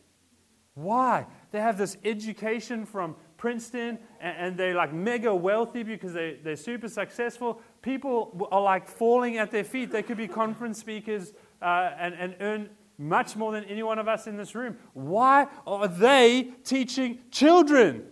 Why? 0.75 1.27
They 1.51 1.61
have 1.61 1.79
this 1.79 1.97
education 2.05 2.87
from 2.87 3.17
Princeton, 3.37 3.99
and, 4.21 4.37
and 4.39 4.57
they're 4.57 4.75
like 4.75 4.93
mega 4.93 5.35
wealthy 5.35 5.83
because 5.83 6.13
they, 6.13 6.39
they're 6.45 6.57
super 6.57 6.89
successful. 6.89 7.61
People 7.83 8.49
are 8.53 8.63
like 8.63 8.87
falling 8.87 9.39
at 9.39 9.51
their 9.51 9.65
feet. 9.65 9.91
They 9.91 10.03
could 10.03 10.19
be 10.19 10.29
conference 10.29 10.79
speakers 10.79 11.33
uh, 11.61 11.91
and, 11.99 12.15
and 12.15 12.37
earn 12.41 12.71
much 12.99 13.35
more 13.35 13.51
than 13.51 13.65
any 13.65 13.83
one 13.83 13.99
of 13.99 14.09
us 14.09 14.27
in 14.27 14.37
this 14.37 14.55
room. 14.55 14.77
Why 14.93 15.47
are 15.67 15.89
they 15.89 16.53
teaching 16.65 17.19
children? 17.31 18.05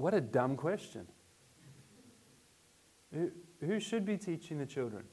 What 0.00 0.14
a 0.14 0.20
dumb 0.22 0.56
question. 0.56 1.06
Who, 3.12 3.30
who 3.60 3.78
should 3.78 4.06
be 4.06 4.16
teaching 4.16 4.58
the 4.58 4.64
children? 4.64 5.04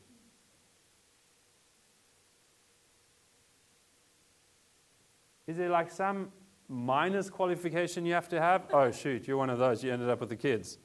Is 5.45 5.57
there 5.57 5.69
like 5.69 5.91
some 5.91 6.31
minus 6.69 7.29
qualification 7.29 8.05
you 8.05 8.13
have 8.13 8.29
to 8.29 8.39
have? 8.39 8.67
Oh, 8.71 8.89
shoot, 8.91 9.27
you're 9.27 9.35
one 9.35 9.49
of 9.49 9.59
those. 9.59 9.83
You 9.83 9.91
ended 9.91 10.09
up 10.09 10.21
with 10.21 10.29
the 10.29 10.37
kids. 10.37 10.77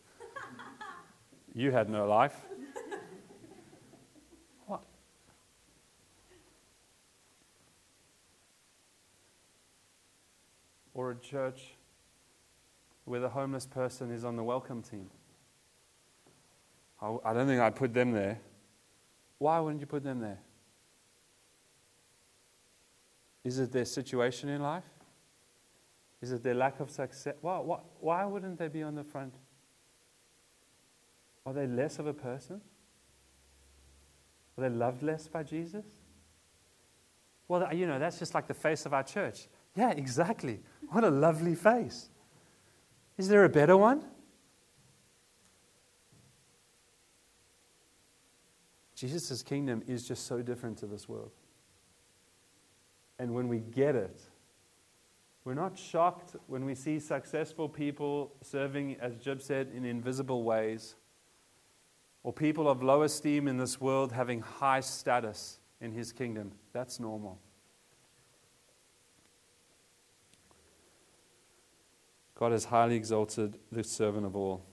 You 1.54 1.70
had 1.70 1.88
no 1.88 2.04
life. 2.04 2.34
What? 4.66 4.82
Or 10.92 11.12
a 11.12 11.16
church 11.16 11.71
where 13.04 13.20
the 13.20 13.28
homeless 13.28 13.66
person 13.66 14.10
is 14.10 14.24
on 14.24 14.36
the 14.36 14.44
welcome 14.44 14.82
team. 14.82 15.10
I 17.00 17.32
don't 17.32 17.48
think 17.48 17.60
I'd 17.60 17.74
put 17.74 17.92
them 17.92 18.12
there. 18.12 18.38
Why 19.38 19.58
wouldn't 19.58 19.80
you 19.80 19.88
put 19.88 20.04
them 20.04 20.20
there? 20.20 20.38
Is 23.42 23.58
it 23.58 23.72
their 23.72 23.84
situation 23.84 24.48
in 24.48 24.62
life? 24.62 24.84
Is 26.20 26.30
it 26.30 26.44
their 26.44 26.54
lack 26.54 26.78
of 26.78 26.90
success? 26.90 27.34
Why, 27.40 27.58
why, 27.58 27.80
why 27.98 28.24
wouldn't 28.24 28.56
they 28.56 28.68
be 28.68 28.84
on 28.84 28.94
the 28.94 29.02
front? 29.02 29.34
Are 31.44 31.52
they 31.52 31.66
less 31.66 31.98
of 31.98 32.06
a 32.06 32.14
person? 32.14 32.60
Are 34.56 34.68
they 34.68 34.70
loved 34.70 35.02
less 35.02 35.26
by 35.26 35.42
Jesus? 35.42 35.84
Well, 37.48 37.74
you 37.74 37.88
know, 37.88 37.98
that's 37.98 38.20
just 38.20 38.32
like 38.32 38.46
the 38.46 38.54
face 38.54 38.86
of 38.86 38.94
our 38.94 39.02
church. 39.02 39.48
Yeah, 39.74 39.90
exactly. 39.90 40.60
What 40.90 41.02
a 41.02 41.10
lovely 41.10 41.56
face. 41.56 42.10
Is 43.18 43.28
there 43.28 43.44
a 43.44 43.48
better 43.48 43.76
one? 43.76 44.04
Jesus' 48.94 49.42
kingdom 49.42 49.82
is 49.86 50.06
just 50.06 50.26
so 50.26 50.42
different 50.42 50.78
to 50.78 50.86
this 50.86 51.08
world. 51.08 51.32
And 53.18 53.34
when 53.34 53.48
we 53.48 53.58
get 53.58 53.96
it, 53.96 54.20
we're 55.44 55.54
not 55.54 55.76
shocked 55.76 56.36
when 56.46 56.64
we 56.64 56.76
see 56.76 57.00
successful 57.00 57.68
people 57.68 58.32
serving, 58.42 58.96
as 59.00 59.16
Jib 59.16 59.42
said, 59.42 59.70
in 59.74 59.84
invisible 59.84 60.44
ways, 60.44 60.94
or 62.22 62.32
people 62.32 62.68
of 62.68 62.82
low 62.82 63.02
esteem 63.02 63.48
in 63.48 63.56
this 63.56 63.80
world 63.80 64.12
having 64.12 64.40
high 64.40 64.80
status 64.80 65.58
in 65.80 65.90
his 65.90 66.12
kingdom. 66.12 66.52
That's 66.72 67.00
normal. 67.00 67.40
God 72.42 72.50
has 72.50 72.64
highly 72.64 72.96
exalted 72.96 73.56
the 73.70 73.84
servant 73.84 74.26
of 74.26 74.34
all. 74.34 74.64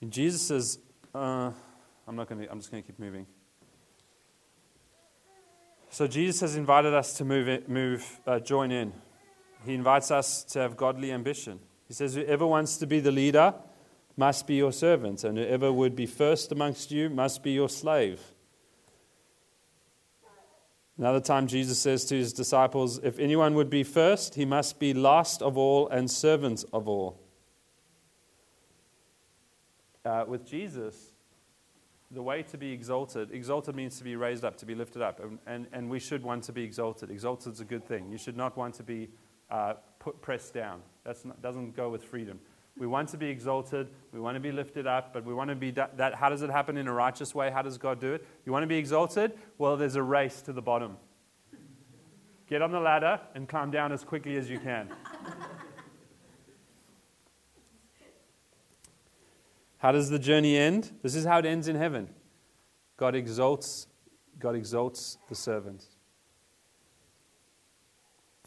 In 0.00 0.10
Jesus' 0.10 0.78
uh, 1.14 1.52
I'm 2.08 2.16
not 2.16 2.28
going 2.28 2.40
to. 2.40 2.50
I'm 2.50 2.58
just 2.58 2.72
going 2.72 2.82
to 2.82 2.86
keep 2.88 2.98
moving. 2.98 3.28
So 5.88 6.08
Jesus 6.08 6.40
has 6.40 6.56
invited 6.56 6.94
us 6.94 7.16
to 7.18 7.24
move, 7.24 7.68
move, 7.68 8.20
uh, 8.26 8.40
join 8.40 8.72
in. 8.72 8.92
He 9.64 9.74
invites 9.74 10.10
us 10.10 10.42
to 10.46 10.58
have 10.58 10.76
godly 10.76 11.12
ambition. 11.12 11.60
He 11.86 11.94
says, 11.94 12.16
"Whoever 12.16 12.48
wants 12.48 12.76
to 12.78 12.88
be 12.88 12.98
the 12.98 13.12
leader 13.12 13.54
must 14.16 14.48
be 14.48 14.56
your 14.56 14.72
servant, 14.72 15.22
and 15.22 15.38
whoever 15.38 15.72
would 15.72 15.94
be 15.94 16.06
first 16.06 16.50
amongst 16.50 16.90
you 16.90 17.08
must 17.08 17.44
be 17.44 17.52
your 17.52 17.68
slave." 17.68 18.34
Another 21.00 21.18
time, 21.18 21.46
Jesus 21.46 21.78
says 21.78 22.04
to 22.04 22.14
his 22.14 22.34
disciples, 22.34 22.98
If 23.02 23.18
anyone 23.18 23.54
would 23.54 23.70
be 23.70 23.82
first, 23.84 24.34
he 24.34 24.44
must 24.44 24.78
be 24.78 24.92
last 24.92 25.40
of 25.40 25.56
all 25.56 25.88
and 25.88 26.10
servant 26.10 26.62
of 26.74 26.86
all. 26.86 27.18
Uh, 30.04 30.26
with 30.28 30.46
Jesus, 30.46 31.12
the 32.10 32.20
way 32.20 32.42
to 32.42 32.58
be 32.58 32.70
exalted, 32.72 33.30
exalted 33.32 33.74
means 33.74 33.96
to 33.96 34.04
be 34.04 34.14
raised 34.14 34.44
up, 34.44 34.58
to 34.58 34.66
be 34.66 34.74
lifted 34.74 35.00
up, 35.00 35.20
and, 35.20 35.38
and, 35.46 35.66
and 35.72 35.88
we 35.88 35.98
should 35.98 36.22
want 36.22 36.44
to 36.44 36.52
be 36.52 36.62
exalted. 36.62 37.10
Exalted 37.10 37.54
is 37.54 37.60
a 37.60 37.64
good 37.64 37.86
thing. 37.86 38.10
You 38.12 38.18
should 38.18 38.36
not 38.36 38.58
want 38.58 38.74
to 38.74 38.82
be 38.82 39.08
uh, 39.50 39.74
put, 40.00 40.20
pressed 40.20 40.52
down. 40.52 40.82
That 41.04 41.16
doesn't 41.40 41.74
go 41.74 41.88
with 41.88 42.04
freedom. 42.04 42.38
We 42.78 42.86
want 42.86 43.08
to 43.10 43.16
be 43.16 43.26
exalted. 43.26 43.88
We 44.12 44.20
want 44.20 44.36
to 44.36 44.40
be 44.40 44.52
lifted 44.52 44.86
up, 44.86 45.12
but 45.12 45.24
we 45.24 45.34
want 45.34 45.50
to 45.50 45.56
be 45.56 45.70
that, 45.72 45.96
that. 45.98 46.14
How 46.14 46.28
does 46.28 46.42
it 46.42 46.50
happen 46.50 46.76
in 46.76 46.88
a 46.88 46.92
righteous 46.92 47.34
way? 47.34 47.50
How 47.50 47.62
does 47.62 47.78
God 47.78 48.00
do 48.00 48.14
it? 48.14 48.26
You 48.46 48.52
want 48.52 48.62
to 48.62 48.66
be 48.66 48.78
exalted? 48.78 49.32
Well, 49.58 49.76
there's 49.76 49.96
a 49.96 50.02
race 50.02 50.40
to 50.42 50.52
the 50.52 50.62
bottom. 50.62 50.96
Get 52.48 52.62
on 52.62 52.72
the 52.72 52.80
ladder 52.80 53.20
and 53.34 53.48
climb 53.48 53.70
down 53.70 53.92
as 53.92 54.02
quickly 54.02 54.36
as 54.36 54.48
you 54.50 54.58
can. 54.58 54.88
How 59.78 59.92
does 59.92 60.10
the 60.10 60.18
journey 60.18 60.56
end? 60.58 60.90
This 61.02 61.14
is 61.14 61.24
how 61.24 61.38
it 61.38 61.46
ends 61.46 61.68
in 61.68 61.76
heaven. 61.76 62.10
God 62.96 63.14
exalts, 63.14 63.86
God 64.38 64.54
exalts 64.54 65.16
the 65.28 65.34
servant. 65.34 65.86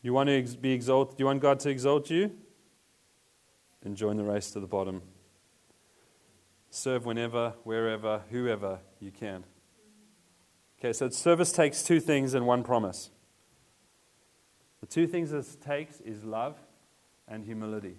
You 0.04 0.14
want 0.14 0.30
to 0.30 0.58
be 0.58 0.74
exalted? 0.74 1.18
Do 1.18 1.22
you 1.22 1.26
want 1.26 1.42
God 1.42 1.60
to 1.62 1.70
exalt 1.70 2.10
you? 2.10 2.32
And 3.84 3.96
join 3.96 4.18
the 4.18 4.24
race 4.24 4.52
to 4.52 4.60
the 4.60 4.68
bottom. 4.68 5.02
serve 6.70 7.06
whenever, 7.06 7.54
wherever, 7.64 8.22
whoever 8.32 8.80
you 9.00 9.12
can. 9.12 9.44
Okay, 10.80 10.92
so 10.92 11.08
service 11.10 11.52
takes 11.52 11.84
two 11.84 12.00
things 12.00 12.34
and 12.34 12.48
one 12.48 12.64
promise. 12.64 13.12
The 14.82 14.88
two 14.88 15.08
things 15.08 15.32
it 15.32 15.46
takes 15.64 16.02
is 16.02 16.24
love 16.24 16.58
and 17.28 17.46
humility. 17.46 17.98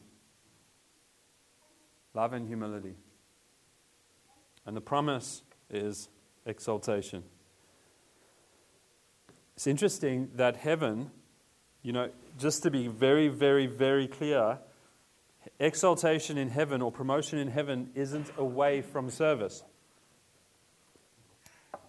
Love 2.12 2.33
and 2.33 2.47
humility. 2.47 2.94
And 4.66 4.77
the 4.77 4.81
promise 4.81 5.42
is 5.70 6.09
exaltation. 6.44 7.23
It's 9.55 9.66
interesting 9.66 10.31
that 10.35 10.57
heaven, 10.57 11.11
you 11.83 11.92
know, 11.92 12.11
just 12.38 12.62
to 12.64 12.70
be 12.70 12.88
very, 12.88 13.29
very, 13.29 13.66
very 13.66 14.09
clear, 14.09 14.59
exaltation 15.59 16.39
in 16.39 16.49
heaven 16.49 16.83
or 16.83 16.91
promotion 16.91 17.39
in 17.39 17.49
heaven 17.49 17.91
isn't 17.95 18.31
away 18.37 18.83
from 18.83 19.11
service. 19.11 19.63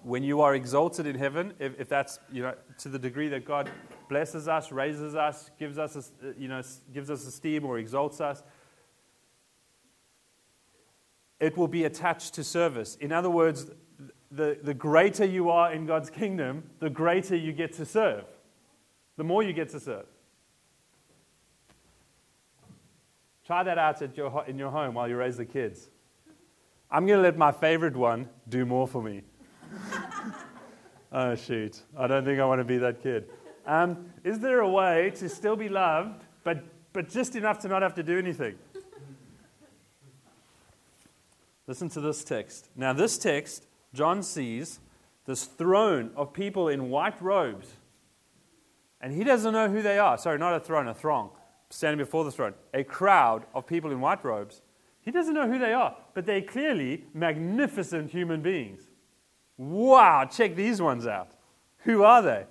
When 0.03 0.23
you 0.23 0.41
are 0.41 0.53
exalted 0.53 1.07
in 1.07 1.15
heaven, 1.15 1.53
if, 1.59 1.79
if 1.79 1.89
that's, 1.89 2.19
you 2.31 2.43
know, 2.43 2.53
to 2.79 2.89
the 2.89 2.99
degree 2.99 3.27
that 3.29 3.45
God 3.45 3.71
blesses 4.07 4.47
us, 4.47 4.71
raises 4.71 5.15
us, 5.15 5.49
gives 5.57 5.77
us, 5.77 6.11
you 6.37 6.47
know, 6.47 6.61
gives 6.93 7.09
us 7.09 7.25
esteem 7.25 7.65
or 7.65 7.79
exalts 7.79 8.21
us, 8.21 8.43
it 11.39 11.57
will 11.57 11.67
be 11.67 11.83
attached 11.85 12.35
to 12.35 12.43
service. 12.43 12.95
In 12.95 13.11
other 13.11 13.29
words, 13.29 13.65
the, 14.31 14.57
the 14.61 14.73
greater 14.73 15.25
you 15.25 15.49
are 15.49 15.73
in 15.73 15.85
God's 15.85 16.09
kingdom, 16.09 16.69
the 16.79 16.89
greater 16.89 17.35
you 17.35 17.51
get 17.51 17.73
to 17.73 17.85
serve, 17.85 18.25
the 19.17 19.23
more 19.23 19.43
you 19.43 19.53
get 19.53 19.69
to 19.69 19.79
serve. 19.79 20.05
Try 23.45 23.61
that 23.61 23.77
out 23.77 24.01
at 24.01 24.17
your, 24.17 24.43
in 24.47 24.57
your 24.57 24.71
home 24.71 24.95
while 24.95 25.07
you 25.07 25.17
raise 25.17 25.37
the 25.37 25.45
kids. 25.45 25.89
I'm 26.89 27.05
going 27.05 27.19
to 27.19 27.23
let 27.23 27.37
my 27.37 27.51
favorite 27.51 27.95
one 27.95 28.27
do 28.49 28.65
more 28.65 28.87
for 28.87 29.03
me. 29.03 29.21
oh, 31.11 31.35
shoot. 31.35 31.79
I 31.97 32.07
don't 32.07 32.25
think 32.25 32.39
I 32.39 32.45
want 32.45 32.59
to 32.59 32.65
be 32.65 32.79
that 32.79 33.03
kid. 33.03 33.29
Um, 33.67 34.09
is 34.23 34.39
there 34.39 34.61
a 34.61 34.69
way 34.69 35.11
to 35.17 35.29
still 35.29 35.55
be 35.55 35.69
loved, 35.69 36.23
but, 36.43 36.63
but 36.93 37.09
just 37.09 37.35
enough 37.35 37.59
to 37.59 37.67
not 37.67 37.83
have 37.83 37.93
to 37.95 38.03
do 38.03 38.17
anything? 38.17 38.55
Listen 41.67 41.89
to 41.89 42.01
this 42.01 42.23
text. 42.23 42.69
Now, 42.75 42.93
this 42.93 43.17
text, 43.17 43.65
John 43.93 44.23
sees 44.23 44.79
this 45.25 45.45
throne 45.45 46.11
of 46.15 46.33
people 46.33 46.67
in 46.67 46.89
white 46.89 47.19
robes, 47.21 47.67
and 49.01 49.13
he 49.13 49.23
doesn't 49.23 49.53
know 49.53 49.69
who 49.69 49.81
they 49.81 49.99
are. 49.99 50.17
Sorry, 50.17 50.37
not 50.37 50.55
a 50.55 50.59
throne, 50.59 50.87
a 50.87 50.93
throng 50.93 51.31
standing 51.75 51.97
before 51.97 52.23
the 52.23 52.31
throne, 52.31 52.53
a 52.73 52.85
crowd 52.85 53.45
of 53.53 53.67
people 53.67 53.91
in 53.91 53.99
white 53.99 54.23
robes. 54.23 54.61
He 55.01 55.11
doesn't 55.11 55.33
know 55.33 55.47
who 55.47 55.59
they 55.59 55.73
are, 55.73 55.95
but 56.13 56.25
they're 56.25 56.41
clearly 56.41 57.03
magnificent 57.13 58.11
human 58.11 58.41
beings. 58.41 58.83
Wow, 59.57 60.25
check 60.25 60.55
these 60.55 60.81
ones 60.81 61.05
out. 61.05 61.31
Who 61.79 62.03
are 62.03 62.21
they? 62.21 62.45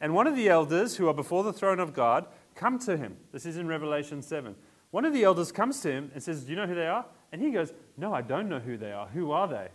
And 0.00 0.14
one 0.14 0.26
of 0.26 0.34
the 0.34 0.48
elders 0.48 0.96
who 0.96 1.08
are 1.08 1.14
before 1.14 1.44
the 1.44 1.52
throne 1.52 1.78
of 1.78 1.94
God 1.94 2.26
come 2.56 2.78
to 2.80 2.96
him. 2.96 3.16
This 3.32 3.46
is 3.46 3.56
in 3.56 3.68
Revelation 3.68 4.20
7. 4.20 4.56
One 4.90 5.04
of 5.04 5.12
the 5.12 5.22
elders 5.22 5.52
comes 5.52 5.80
to 5.82 5.92
him 5.92 6.10
and 6.12 6.20
says, 6.20 6.42
Do 6.42 6.50
you 6.50 6.56
know 6.56 6.66
who 6.66 6.74
they 6.74 6.88
are? 6.88 7.06
And 7.30 7.40
he 7.40 7.52
goes, 7.52 7.72
No, 7.96 8.12
I 8.12 8.20
don't 8.20 8.48
know 8.48 8.58
who 8.58 8.76
they 8.76 8.92
are. 8.92 9.06
Who 9.08 9.30
are 9.30 9.46
they? 9.46 9.68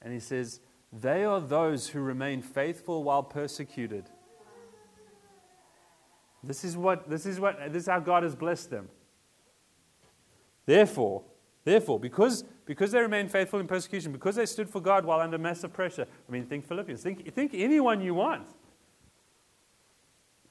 And 0.00 0.12
he 0.12 0.20
says, 0.20 0.60
They 0.90 1.24
are 1.24 1.40
those 1.40 1.88
who 1.88 2.00
remain 2.00 2.40
faithful 2.40 3.04
while 3.04 3.22
persecuted. 3.22 4.08
This 6.42 6.64
is 6.64 6.76
what 6.76 7.08
this 7.08 7.26
is 7.26 7.40
what 7.40 7.72
this 7.72 7.84
is 7.84 7.88
how 7.88 8.00
God 8.00 8.22
has 8.22 8.34
blessed 8.34 8.70
them. 8.70 8.88
Therefore, 10.64 11.22
therefore, 11.64 12.00
because 12.00 12.44
because 12.66 12.90
they 12.90 13.00
remained 13.00 13.30
faithful 13.30 13.60
in 13.60 13.66
persecution, 13.66 14.12
because 14.12 14.34
they 14.34 14.46
stood 14.46 14.68
for 14.68 14.80
God 14.80 15.04
while 15.04 15.20
under 15.20 15.38
massive 15.38 15.72
pressure. 15.72 16.06
I 16.28 16.32
mean, 16.32 16.46
think 16.46 16.66
Philippians. 16.66 17.02
Think, 17.02 17.32
think 17.32 17.52
anyone 17.54 18.00
you 18.00 18.14
want. 18.14 18.48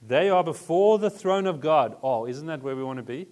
They 0.02 0.30
are 0.30 0.44
before 0.44 0.98
the 0.98 1.10
throne 1.10 1.46
of 1.46 1.60
God. 1.60 1.98
Oh, 2.02 2.26
isn't 2.26 2.48
that 2.48 2.64
where 2.64 2.76
we 2.76 2.84
want 2.84 2.98
to 2.98 3.04
be? 3.04 3.28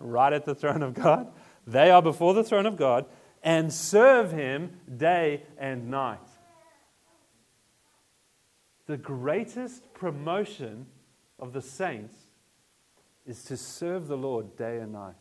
Right 0.00 0.32
at 0.32 0.44
the 0.44 0.54
throne 0.54 0.82
of 0.82 0.94
God. 0.94 1.28
They 1.66 1.90
are 1.90 2.02
before 2.02 2.34
the 2.34 2.42
throne 2.42 2.66
of 2.66 2.76
God 2.76 3.06
and 3.42 3.72
serve 3.72 4.32
Him 4.32 4.80
day 4.96 5.44
and 5.58 5.90
night. 5.90 6.18
The 8.86 8.96
greatest 8.96 9.92
promotion 9.94 10.86
of 11.38 11.52
the 11.52 11.62
saints 11.62 12.14
is 13.26 13.44
to 13.44 13.56
serve 13.56 14.08
the 14.08 14.16
Lord 14.16 14.56
day 14.56 14.78
and 14.78 14.92
night. 14.92 15.14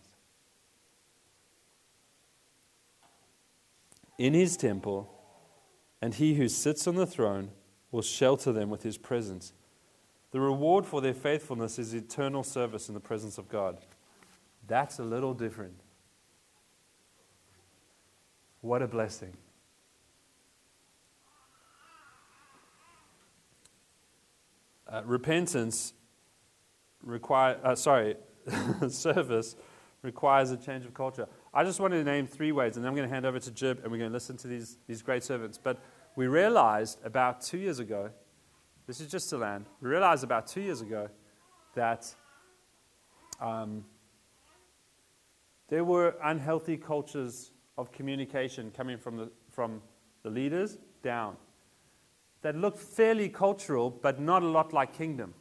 In 4.17 4.33
his 4.33 4.57
temple, 4.57 5.13
and 6.01 6.15
he 6.15 6.35
who 6.35 6.47
sits 6.47 6.87
on 6.87 6.95
the 6.95 7.05
throne 7.05 7.51
will 7.91 8.01
shelter 8.01 8.51
them 8.51 8.69
with 8.69 8.83
his 8.83 8.97
presence. 8.97 9.53
The 10.31 10.39
reward 10.39 10.85
for 10.85 11.01
their 11.01 11.13
faithfulness 11.13 11.79
is 11.79 11.93
eternal 11.93 12.43
service 12.43 12.87
in 12.87 12.93
the 12.93 12.99
presence 12.99 13.37
of 13.37 13.47
God. 13.47 13.77
That's 14.67 14.99
a 14.99 15.03
little 15.03 15.33
different. 15.33 15.79
What 18.61 18.81
a 18.81 18.87
blessing. 18.87 19.33
Uh, 24.87 25.01
repentance 25.05 25.93
require, 27.03 27.57
uh, 27.63 27.75
sorry, 27.75 28.15
service 28.89 29.55
requires 30.01 30.51
a 30.51 30.57
change 30.57 30.85
of 30.85 30.93
culture. 30.93 31.27
I 31.53 31.63
just 31.63 31.79
wanted 31.79 31.97
to 31.97 32.03
name 32.03 32.27
three 32.27 32.51
ways, 32.51 32.75
and 32.75 32.83
then 32.83 32.89
I'm 32.89 32.95
going 32.95 33.07
to 33.07 33.13
hand 33.13 33.25
over 33.25 33.39
to 33.39 33.51
Jib, 33.51 33.79
and 33.83 33.91
we're 33.91 33.97
going 33.97 34.09
to 34.09 34.13
listen 34.13 34.37
to 34.37 34.47
these, 34.47 34.77
these 34.87 35.01
great 35.01 35.23
servants. 35.23 35.57
But 35.57 35.79
we 36.15 36.27
realized 36.27 36.99
about 37.03 37.41
two 37.41 37.57
years 37.57 37.79
ago, 37.79 38.11
this 38.85 39.01
is 39.01 39.11
just 39.11 39.29
to 39.31 39.37
land, 39.37 39.65
we 39.81 39.89
realized 39.89 40.23
about 40.23 40.47
two 40.47 40.61
years 40.61 40.81
ago 40.81 41.09
that 41.75 42.13
um, 43.41 43.83
there 45.67 45.83
were 45.83 46.15
unhealthy 46.23 46.77
cultures 46.77 47.51
of 47.77 47.91
communication 47.91 48.71
coming 48.71 48.97
from 48.97 49.17
the, 49.17 49.31
from 49.49 49.81
the 50.23 50.29
leaders 50.29 50.77
down 51.03 51.35
that 52.41 52.55
looked 52.55 52.79
fairly 52.79 53.29
cultural, 53.29 53.89
but 53.89 54.19
not 54.19 54.43
a 54.43 54.47
lot 54.47 54.73
like 54.73 54.93
kingdom. 54.93 55.33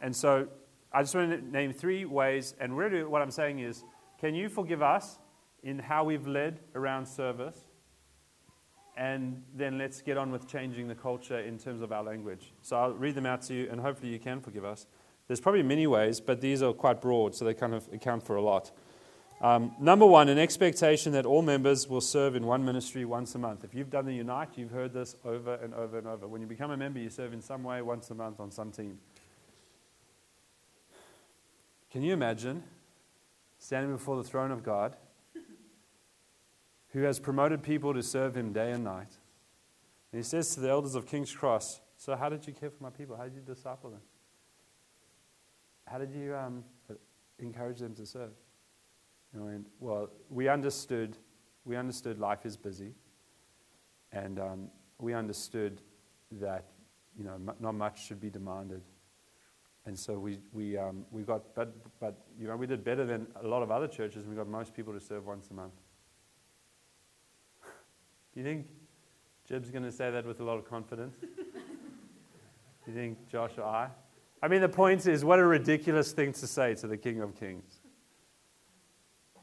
And 0.00 0.14
so 0.14 0.48
I 0.92 1.02
just 1.02 1.14
want 1.14 1.30
to 1.30 1.50
name 1.50 1.72
three 1.72 2.04
ways. 2.04 2.54
And 2.60 2.76
really, 2.76 3.04
what 3.04 3.22
I'm 3.22 3.30
saying 3.30 3.60
is 3.60 3.84
can 4.20 4.34
you 4.34 4.48
forgive 4.48 4.82
us 4.82 5.18
in 5.62 5.78
how 5.78 6.04
we've 6.04 6.26
led 6.26 6.60
around 6.74 7.06
service? 7.06 7.58
And 8.96 9.42
then 9.54 9.78
let's 9.78 10.02
get 10.02 10.18
on 10.18 10.30
with 10.30 10.46
changing 10.46 10.88
the 10.88 10.94
culture 10.94 11.38
in 11.38 11.58
terms 11.58 11.80
of 11.80 11.90
our 11.90 12.02
language. 12.02 12.52
So 12.60 12.76
I'll 12.76 12.92
read 12.92 13.14
them 13.14 13.24
out 13.24 13.40
to 13.42 13.54
you, 13.54 13.68
and 13.70 13.80
hopefully 13.80 14.12
you 14.12 14.18
can 14.18 14.40
forgive 14.40 14.64
us. 14.64 14.86
There's 15.26 15.40
probably 15.40 15.62
many 15.62 15.86
ways, 15.86 16.20
but 16.20 16.40
these 16.40 16.62
are 16.62 16.72
quite 16.72 17.00
broad, 17.00 17.34
so 17.34 17.44
they 17.44 17.54
kind 17.54 17.72
of 17.72 17.88
account 17.92 18.26
for 18.26 18.36
a 18.36 18.42
lot. 18.42 18.72
Um, 19.40 19.74
number 19.80 20.04
one, 20.04 20.28
an 20.28 20.38
expectation 20.38 21.12
that 21.12 21.24
all 21.24 21.40
members 21.40 21.88
will 21.88 22.02
serve 22.02 22.36
in 22.36 22.44
one 22.44 22.62
ministry 22.62 23.06
once 23.06 23.34
a 23.34 23.38
month. 23.38 23.64
If 23.64 23.74
you've 23.74 23.88
done 23.88 24.04
the 24.04 24.12
Unite, 24.12 24.50
you've 24.56 24.70
heard 24.70 24.92
this 24.92 25.16
over 25.24 25.54
and 25.54 25.72
over 25.72 25.96
and 25.96 26.06
over. 26.06 26.28
When 26.28 26.42
you 26.42 26.46
become 26.46 26.72
a 26.72 26.76
member, 26.76 26.98
you 26.98 27.08
serve 27.08 27.32
in 27.32 27.40
some 27.40 27.62
way 27.62 27.80
once 27.80 28.10
a 28.10 28.14
month 28.14 28.38
on 28.38 28.50
some 28.50 28.70
team. 28.70 28.98
Can 31.90 32.02
you 32.02 32.12
imagine 32.12 32.62
standing 33.58 33.92
before 33.92 34.16
the 34.16 34.22
throne 34.22 34.52
of 34.52 34.62
God 34.62 34.96
who 36.90 37.02
has 37.02 37.18
promoted 37.18 37.62
people 37.62 37.92
to 37.94 38.02
serve 38.02 38.36
him 38.36 38.52
day 38.52 38.70
and 38.70 38.84
night? 38.84 39.18
And 40.12 40.18
he 40.18 40.22
says 40.22 40.54
to 40.54 40.60
the 40.60 40.70
elders 40.70 40.94
of 40.94 41.06
King's 41.06 41.34
Cross, 41.34 41.80
So, 41.96 42.14
how 42.14 42.28
did 42.28 42.46
you 42.46 42.52
care 42.52 42.70
for 42.70 42.82
my 42.82 42.90
people? 42.90 43.16
How 43.16 43.24
did 43.24 43.34
you 43.34 43.40
disciple 43.40 43.90
them? 43.90 44.00
How 45.86 45.98
did 45.98 46.12
you 46.12 46.36
um, 46.36 46.64
encourage 47.40 47.78
them 47.80 47.94
to 47.96 48.06
serve? 48.06 48.30
You 49.34 49.40
know, 49.40 49.46
and, 49.48 49.66
well, 49.80 50.10
we 50.28 50.48
understood, 50.48 51.16
we 51.64 51.76
understood 51.76 52.18
life 52.18 52.46
is 52.46 52.56
busy, 52.56 52.94
and 54.12 54.38
um, 54.38 54.68
we 55.00 55.12
understood 55.14 55.82
that 56.32 56.66
you 57.18 57.24
know, 57.24 57.34
m- 57.34 57.52
not 57.58 57.74
much 57.74 58.06
should 58.06 58.20
be 58.20 58.30
demanded 58.30 58.82
and 59.86 59.98
so 59.98 60.18
we, 60.18 60.38
we, 60.52 60.76
um, 60.76 61.04
we 61.10 61.22
got, 61.22 61.54
but, 61.54 61.74
but, 61.98 62.14
you 62.38 62.46
know, 62.46 62.56
we 62.56 62.66
did 62.66 62.84
better 62.84 63.04
than 63.06 63.26
a 63.42 63.46
lot 63.46 63.62
of 63.62 63.70
other 63.70 63.88
churches, 63.88 64.26
we 64.26 64.36
got 64.36 64.46
most 64.46 64.74
people 64.74 64.92
to 64.92 65.00
serve 65.00 65.26
once 65.26 65.48
a 65.50 65.54
month. 65.54 65.74
Do 68.34 68.40
you 68.40 68.44
think 68.44 68.66
Jib's 69.48 69.70
going 69.70 69.84
to 69.84 69.92
say 69.92 70.10
that 70.10 70.26
with 70.26 70.40
a 70.40 70.44
lot 70.44 70.58
of 70.58 70.68
confidence? 70.68 71.16
Do 71.20 71.26
you 72.86 72.92
think 72.94 73.28
Josh 73.28 73.52
or 73.56 73.64
I? 73.64 73.88
I 74.42 74.48
mean, 74.48 74.60
the 74.60 74.68
point 74.68 75.06
is, 75.06 75.24
what 75.24 75.38
a 75.38 75.44
ridiculous 75.44 76.12
thing 76.12 76.32
to 76.34 76.46
say 76.46 76.74
to 76.76 76.86
the 76.86 76.96
King 76.96 77.20
of 77.20 77.38
Kings. 77.38 77.80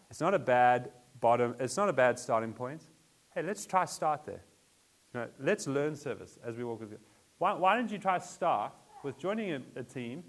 It's 0.10 0.22
not 0.22 0.34
a 0.34 0.40
bad 0.40 0.92
bottom, 1.20 1.56
it's 1.60 1.78
not 1.78 1.90
a 1.90 1.94
bad 1.94 2.18
starting 2.18 2.54
point. 2.54 2.84
Hey, 3.34 3.42
let's 3.42 3.66
try 3.66 3.86
start 3.86 4.26
there. 4.26 4.44
You 5.14 5.22
know, 5.22 5.28
let's 5.40 5.68
learn 5.68 5.96
service 5.96 6.38
as 6.44 6.56
we 6.56 6.64
walk 6.64 6.80
with 6.80 6.92
God. 6.92 7.00
Why, 7.38 7.54
why 7.54 7.76
don't 7.76 7.92
you 7.92 7.98
try 7.98 8.18
start 8.20 8.74
with 9.08 9.18
joining 9.18 9.54
a, 9.54 9.62
a 9.78 9.84
team, 9.84 10.22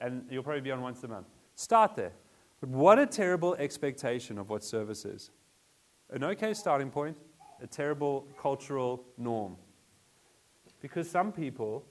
and 0.00 0.24
you'll 0.30 0.42
probably 0.42 0.62
be 0.62 0.70
on 0.70 0.80
once 0.80 1.04
a 1.04 1.08
month. 1.08 1.26
Start 1.54 1.94
there. 1.94 2.12
But 2.60 2.70
what 2.70 2.98
a 2.98 3.04
terrible 3.04 3.54
expectation 3.56 4.38
of 4.38 4.48
what 4.48 4.64
service 4.64 5.04
is. 5.04 5.30
an 6.08 6.24
okay 6.24 6.54
starting 6.54 6.90
point, 6.90 7.16
a 7.62 7.66
terrible 7.66 8.26
cultural 8.40 9.04
norm. 9.18 9.56
Because 10.80 11.10
some 11.10 11.30
people 11.30 11.84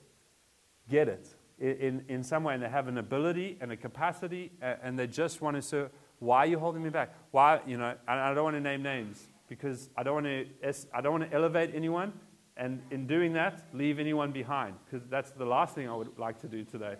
get 0.90 1.08
it 1.08 1.28
in, 1.60 2.04
in 2.08 2.24
some 2.24 2.42
way 2.42 2.54
and 2.54 2.62
they 2.62 2.68
have 2.68 2.88
an 2.88 2.98
ability 2.98 3.56
and 3.60 3.70
a 3.70 3.76
capacity 3.76 4.50
and 4.60 4.98
they 4.98 5.06
just 5.06 5.40
want 5.40 5.54
to 5.54 5.62
serve. 5.62 5.90
Why 6.18 6.38
are 6.38 6.46
you 6.46 6.58
holding 6.58 6.82
me 6.82 6.90
back? 6.90 7.14
Why, 7.30 7.60
you 7.66 7.78
know, 7.78 7.94
I 8.08 8.34
don't 8.34 8.44
want 8.44 8.56
to 8.56 8.60
name 8.60 8.82
names 8.82 9.28
because 9.48 9.90
I 9.96 10.02
don't 10.02 10.14
want 10.14 10.26
to, 10.26 10.74
I 10.92 11.00
don't 11.00 11.12
want 11.12 11.30
to 11.30 11.36
elevate 11.36 11.70
anyone 11.72 12.12
and 12.56 12.82
in 12.90 13.06
doing 13.06 13.32
that, 13.32 13.64
leave 13.72 13.98
anyone 13.98 14.30
behind 14.30 14.74
because 14.84 15.06
that's 15.08 15.30
the 15.30 15.44
last 15.44 15.74
thing 15.74 15.88
I 15.88 15.94
would 15.94 16.18
like 16.18 16.38
to 16.40 16.48
do 16.48 16.64
today. 16.64 16.96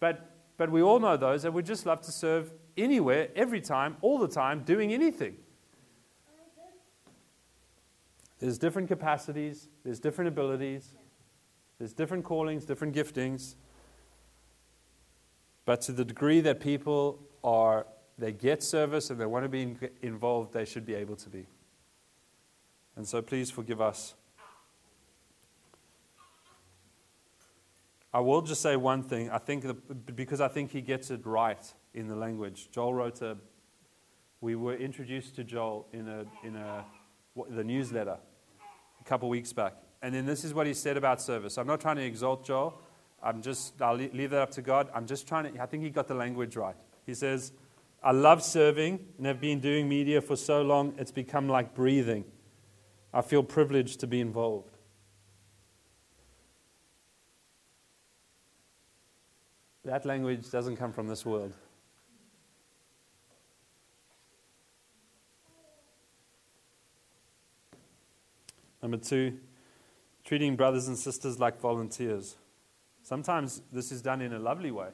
But, 0.00 0.30
but 0.56 0.70
we 0.70 0.82
all 0.82 0.98
know 0.98 1.16
those 1.16 1.44
and 1.44 1.54
we 1.54 1.62
just 1.62 1.86
love 1.86 2.00
to 2.02 2.12
serve 2.12 2.52
anywhere, 2.76 3.28
every 3.36 3.60
time, 3.60 3.96
all 4.00 4.18
the 4.18 4.28
time, 4.28 4.62
doing 4.64 4.92
anything. 4.92 5.36
There's 8.38 8.58
different 8.58 8.88
capacities, 8.88 9.68
there's 9.84 10.00
different 10.00 10.28
abilities, 10.28 10.94
there's 11.78 11.92
different 11.92 12.24
callings, 12.24 12.64
different 12.64 12.94
giftings. 12.94 13.54
But 15.64 15.80
to 15.82 15.92
the 15.92 16.04
degree 16.04 16.40
that 16.40 16.60
people 16.60 17.20
are, 17.42 17.86
they 18.18 18.32
get 18.32 18.62
service 18.62 19.10
and 19.10 19.20
they 19.20 19.26
want 19.26 19.44
to 19.44 19.48
be 19.48 19.76
involved, 20.02 20.52
they 20.52 20.64
should 20.64 20.84
be 20.84 20.94
able 20.94 21.16
to 21.16 21.28
be. 21.28 21.46
And 22.96 23.06
so 23.06 23.22
please 23.22 23.50
forgive 23.50 23.80
us. 23.80 24.14
I 28.14 28.20
will 28.20 28.42
just 28.42 28.62
say 28.62 28.76
one 28.76 29.02
thing. 29.02 29.28
I 29.30 29.38
think 29.38 29.64
the, 29.64 29.74
because 29.74 30.40
I 30.40 30.46
think 30.46 30.70
he 30.70 30.80
gets 30.80 31.10
it 31.10 31.26
right 31.26 31.58
in 31.94 32.06
the 32.06 32.14
language. 32.14 32.70
Joel 32.70 32.94
wrote 32.94 33.20
a. 33.22 33.36
We 34.40 34.54
were 34.54 34.76
introduced 34.76 35.34
to 35.36 35.42
Joel 35.42 35.88
in 35.92 36.08
a 36.08 36.24
in 36.44 36.54
a 36.54 36.84
the 37.50 37.64
newsletter 37.64 38.18
a 39.00 39.04
couple 39.04 39.28
weeks 39.28 39.52
back, 39.52 39.74
and 40.00 40.14
then 40.14 40.26
this 40.26 40.44
is 40.44 40.54
what 40.54 40.68
he 40.68 40.74
said 40.74 40.96
about 40.96 41.20
service. 41.20 41.58
I'm 41.58 41.66
not 41.66 41.80
trying 41.80 41.96
to 41.96 42.04
exalt 42.04 42.46
Joel. 42.46 42.80
I'm 43.20 43.42
just 43.42 43.82
I'll 43.82 43.96
leave 43.96 44.30
that 44.30 44.42
up 44.42 44.52
to 44.52 44.62
God. 44.62 44.90
I'm 44.94 45.06
just 45.06 45.26
trying 45.26 45.52
to. 45.52 45.60
I 45.60 45.66
think 45.66 45.82
he 45.82 45.90
got 45.90 46.06
the 46.06 46.14
language 46.14 46.54
right. 46.54 46.76
He 47.06 47.14
says, 47.14 47.50
"I 48.00 48.12
love 48.12 48.44
serving 48.44 49.00
and 49.18 49.26
have 49.26 49.40
been 49.40 49.58
doing 49.58 49.88
media 49.88 50.20
for 50.20 50.36
so 50.36 50.62
long. 50.62 50.94
It's 50.98 51.10
become 51.10 51.48
like 51.48 51.74
breathing. 51.74 52.26
I 53.12 53.22
feel 53.22 53.42
privileged 53.42 53.98
to 54.00 54.06
be 54.06 54.20
involved." 54.20 54.73
That 59.84 60.06
language 60.06 60.50
doesn't 60.50 60.76
come 60.76 60.92
from 60.92 61.08
this 61.08 61.26
world. 61.26 61.52
Number 68.80 68.96
two, 68.96 69.38
treating 70.24 70.56
brothers 70.56 70.88
and 70.88 70.98
sisters 70.98 71.38
like 71.38 71.60
volunteers. 71.60 72.36
Sometimes 73.02 73.62
this 73.72 73.92
is 73.92 74.00
done 74.00 74.22
in 74.22 74.32
a 74.32 74.38
lovely 74.38 74.70
way. 74.70 74.88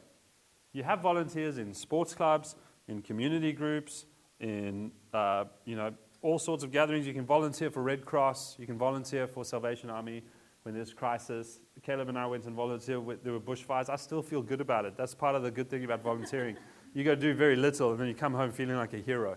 You 0.73 0.83
have 0.83 1.01
volunteers 1.01 1.59
in 1.59 1.75
sports 1.75 2.15
clubs, 2.15 2.57
in 2.89 3.03
community 3.03 3.53
groups, 3.53 4.07
in 4.41 4.93
uh, 5.13 5.45
you 5.65 5.77
know 5.77 5.93
all 6.23 6.39
sorts 6.39 6.65
of 6.65 6.73
gatherings. 6.73 7.07
You 7.07 7.15
can 7.15 7.27
volunteer 7.27 7.71
for 7.71 7.83
Red 7.83 8.05
Cross. 8.05 8.57
You 8.59 8.67
can 8.67 8.79
volunteer 8.79 9.27
for 9.27 9.45
Salvation 9.45 9.91
Army 9.91 10.23
when 10.63 10.75
there's 10.75 10.93
crisis. 10.93 11.61
Caleb 11.83 12.09
and 12.09 12.19
I 12.19 12.27
went 12.27 12.45
and 12.47 12.55
volunteered. 12.55 13.05
With, 13.05 13.25
there 13.25 13.33
were 13.33 13.41
bushfires. 13.41 13.89
I 13.89 13.97
still 13.97 14.23
feel 14.23 14.43
good 14.43 14.61
about 14.61 14.85
it. 14.85 14.97
That's 14.97 15.15
part 15.15 15.35
of 15.35 15.43
the 15.43 15.51
good 15.51 15.71
thing 15.71 15.85
about 15.85 16.03
volunteering. 16.03 16.57
You 16.93 17.05
go 17.05 17.15
do 17.15 17.33
very 17.35 17.55
little, 17.55 17.93
and 17.93 18.01
then 18.01 18.09
you 18.09 18.15
come 18.15 18.35
home 18.35 18.51
feeling 18.51 18.75
like 18.75 18.95
a 18.95 18.99
hero. 18.99 19.37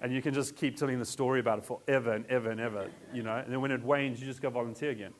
And 0.00 0.12
you 0.12 0.20
can 0.20 0.34
just 0.34 0.56
keep 0.56 0.76
telling 0.76 0.98
the 0.98 1.04
story 1.04 1.38
about 1.38 1.58
it 1.58 1.64
forever 1.64 2.14
and 2.14 2.26
ever 2.26 2.50
and 2.50 2.60
ever, 2.60 2.90
you 3.14 3.22
know. 3.22 3.36
And 3.36 3.52
then 3.52 3.60
when 3.60 3.70
it 3.70 3.80
wanes, 3.80 4.20
you 4.20 4.26
just 4.26 4.42
go 4.42 4.50
volunteer 4.50 4.90
again. 4.90 5.12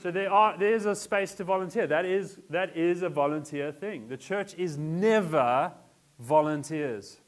So 0.00 0.10
there 0.10 0.32
are, 0.32 0.56
there's 0.56 0.86
a 0.86 0.94
space 0.94 1.34
to 1.34 1.44
volunteer. 1.44 1.86
That 1.86 2.04
is, 2.04 2.38
that 2.48 2.76
is 2.76 3.02
a 3.02 3.08
volunteer 3.08 3.70
thing. 3.70 4.06
The 4.06 4.16
church 4.16 4.54
is 4.54 4.78
never 4.78 5.72
volunteers. 6.18 7.18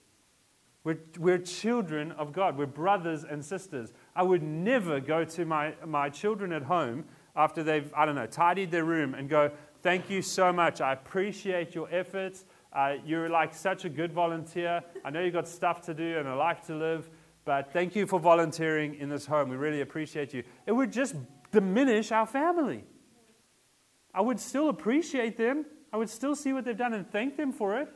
We're, 0.84 1.00
we're 1.18 1.38
children 1.38 2.12
of 2.12 2.32
God. 2.32 2.56
We're 2.56 2.66
brothers 2.66 3.24
and 3.24 3.44
sisters. 3.44 3.92
I 4.14 4.22
would 4.22 4.42
never 4.42 5.00
go 5.00 5.24
to 5.24 5.44
my, 5.44 5.74
my 5.86 6.10
children 6.10 6.52
at 6.52 6.62
home 6.62 7.04
after 7.34 7.62
they've, 7.62 7.92
I 7.94 8.04
don't 8.04 8.14
know, 8.14 8.26
tidied 8.26 8.70
their 8.70 8.84
room 8.84 9.14
and 9.14 9.28
go, 9.28 9.50
Thank 9.82 10.08
you 10.10 10.22
so 10.22 10.52
much. 10.52 10.80
I 10.80 10.92
appreciate 10.92 11.74
your 11.74 11.88
efforts. 11.90 12.44
Uh, 12.72 12.94
you're 13.04 13.28
like 13.28 13.52
such 13.52 13.84
a 13.84 13.88
good 13.88 14.12
volunteer. 14.12 14.80
I 15.04 15.10
know 15.10 15.20
you've 15.20 15.32
got 15.32 15.48
stuff 15.48 15.82
to 15.82 15.94
do 15.94 16.18
and 16.18 16.28
a 16.28 16.36
life 16.36 16.64
to 16.66 16.76
live, 16.76 17.10
but 17.44 17.72
thank 17.72 17.96
you 17.96 18.06
for 18.06 18.20
volunteering 18.20 18.94
in 18.94 19.08
this 19.08 19.26
home. 19.26 19.48
We 19.48 19.56
really 19.56 19.80
appreciate 19.80 20.32
you. 20.32 20.44
It 20.66 20.72
would 20.72 20.92
just 20.92 21.16
diminish 21.50 22.12
our 22.12 22.26
family. 22.26 22.84
I 24.14 24.20
would 24.20 24.38
still 24.38 24.68
appreciate 24.68 25.36
them. 25.36 25.66
I 25.92 25.96
would 25.96 26.08
still 26.08 26.36
see 26.36 26.52
what 26.52 26.64
they've 26.64 26.76
done 26.76 26.94
and 26.94 27.10
thank 27.10 27.36
them 27.36 27.52
for 27.52 27.78
it. 27.78 27.88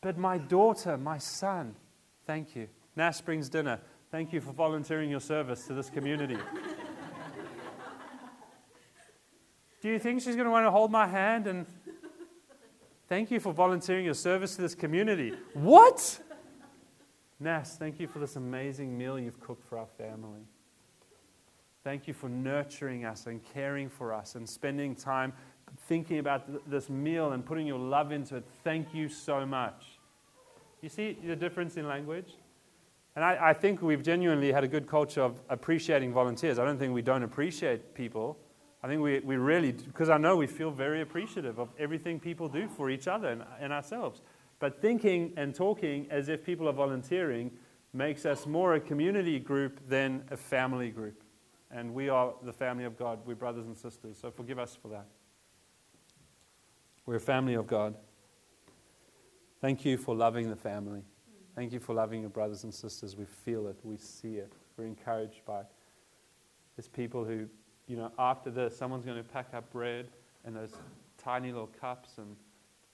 But 0.00 0.16
my 0.16 0.38
daughter, 0.38 0.96
my 0.96 1.18
son, 1.18 1.74
thank 2.26 2.56
you. 2.56 2.68
Nash 2.96 3.20
brings 3.20 3.50
dinner. 3.50 3.80
Thank 4.10 4.32
you 4.32 4.40
for 4.40 4.52
volunteering 4.52 5.10
your 5.10 5.20
service 5.20 5.66
to 5.66 5.74
this 5.74 5.90
community. 5.90 6.38
Do 9.82 9.88
you 9.88 9.98
think 9.98 10.22
she's 10.22 10.34
going 10.34 10.46
to 10.46 10.50
want 10.50 10.66
to 10.66 10.70
hold 10.70 10.90
my 10.90 11.06
hand 11.06 11.46
and 11.46 11.66
thank 13.06 13.30
you 13.30 13.38
for 13.38 13.52
volunteering 13.52 14.06
your 14.06 14.14
service 14.14 14.56
to 14.56 14.62
this 14.62 14.74
community? 14.74 15.34
What? 15.52 16.20
Nas, 17.38 17.76
thank 17.78 18.00
you 18.00 18.08
for 18.08 18.18
this 18.18 18.36
amazing 18.36 18.96
meal 18.96 19.18
you've 19.18 19.40
cooked 19.40 19.68
for 19.68 19.78
our 19.78 19.86
family. 19.86 20.40
Thank 21.84 22.08
you 22.08 22.14
for 22.14 22.30
nurturing 22.30 23.04
us 23.04 23.26
and 23.26 23.40
caring 23.54 23.88
for 23.90 24.12
us 24.12 24.34
and 24.34 24.48
spending 24.48 24.96
time 24.96 25.34
thinking 25.86 26.18
about 26.18 26.68
this 26.68 26.88
meal 26.88 27.32
and 27.32 27.44
putting 27.44 27.66
your 27.66 27.78
love 27.78 28.10
into 28.10 28.36
it. 28.36 28.44
Thank 28.64 28.94
you 28.94 29.08
so 29.08 29.44
much. 29.44 29.98
You 30.80 30.88
see 30.88 31.18
the 31.22 31.36
difference 31.36 31.76
in 31.76 31.86
language? 31.86 32.34
And 33.18 33.24
I, 33.24 33.48
I, 33.48 33.52
think 33.52 33.82
we've 33.82 34.04
genuinely 34.04 34.52
had 34.52 34.62
a 34.62 34.68
good 34.68 34.86
culture 34.86 35.22
of 35.22 35.42
appreciating 35.48 36.12
volunteers. 36.12 36.60
I 36.60 36.64
don't 36.64 36.78
think 36.78 36.94
we 36.94 37.02
don't 37.02 37.24
appreciate 37.24 37.92
people. 37.92 38.38
I 38.80 38.86
think 38.86 39.02
we, 39.02 39.18
we 39.18 39.34
really, 39.34 39.72
because 39.72 40.08
I 40.08 40.18
know 40.18 40.36
we 40.36 40.46
feel 40.46 40.70
very 40.70 41.00
appreciative 41.00 41.58
of 41.58 41.68
everything 41.80 42.20
people 42.20 42.48
do 42.48 42.68
for 42.68 42.90
each 42.90 43.08
other 43.08 43.30
and, 43.30 43.42
and 43.58 43.72
ourselves. 43.72 44.22
But 44.60 44.80
thinking 44.80 45.32
and 45.36 45.52
talking 45.52 46.06
as 46.10 46.28
if 46.28 46.44
people 46.44 46.68
are 46.68 46.72
volunteering 46.72 47.50
makes 47.92 48.24
us 48.24 48.46
more 48.46 48.76
a 48.76 48.80
community 48.80 49.40
group 49.40 49.80
than 49.88 50.22
a 50.30 50.36
family 50.36 50.90
group. 50.90 51.24
And 51.72 51.92
we 51.94 52.08
are 52.08 52.34
the 52.44 52.52
family 52.52 52.84
of 52.84 52.96
God. 52.96 53.18
We're 53.26 53.34
brothers 53.34 53.66
and 53.66 53.76
sisters. 53.76 54.16
So 54.22 54.30
forgive 54.30 54.60
us 54.60 54.78
for 54.80 54.86
that. 54.90 55.08
We're 57.04 57.16
a 57.16 57.20
family 57.20 57.54
of 57.54 57.66
God. 57.66 57.96
Thank 59.60 59.84
you 59.84 59.98
for 59.98 60.14
loving 60.14 60.48
the 60.50 60.54
family. 60.54 61.02
Thank 61.58 61.72
you 61.72 61.80
for 61.80 61.92
loving 61.92 62.20
your 62.20 62.30
brothers 62.30 62.62
and 62.62 62.72
sisters. 62.72 63.16
We 63.16 63.24
feel 63.24 63.66
it, 63.66 63.74
we 63.82 63.96
see 63.96 64.36
it, 64.36 64.52
we're 64.76 64.84
encouraged 64.84 65.44
by 65.44 65.62
it. 65.62 65.66
There's 66.76 66.86
people 66.86 67.24
who, 67.24 67.48
you 67.88 67.96
know, 67.96 68.12
after 68.16 68.48
this, 68.48 68.78
someone's 68.78 69.04
going 69.04 69.16
to 69.16 69.28
pack 69.28 69.48
up 69.52 69.68
bread 69.72 70.06
and 70.44 70.54
those 70.54 70.70
tiny 71.20 71.50
little 71.50 71.66
cups, 71.66 72.18
and 72.18 72.36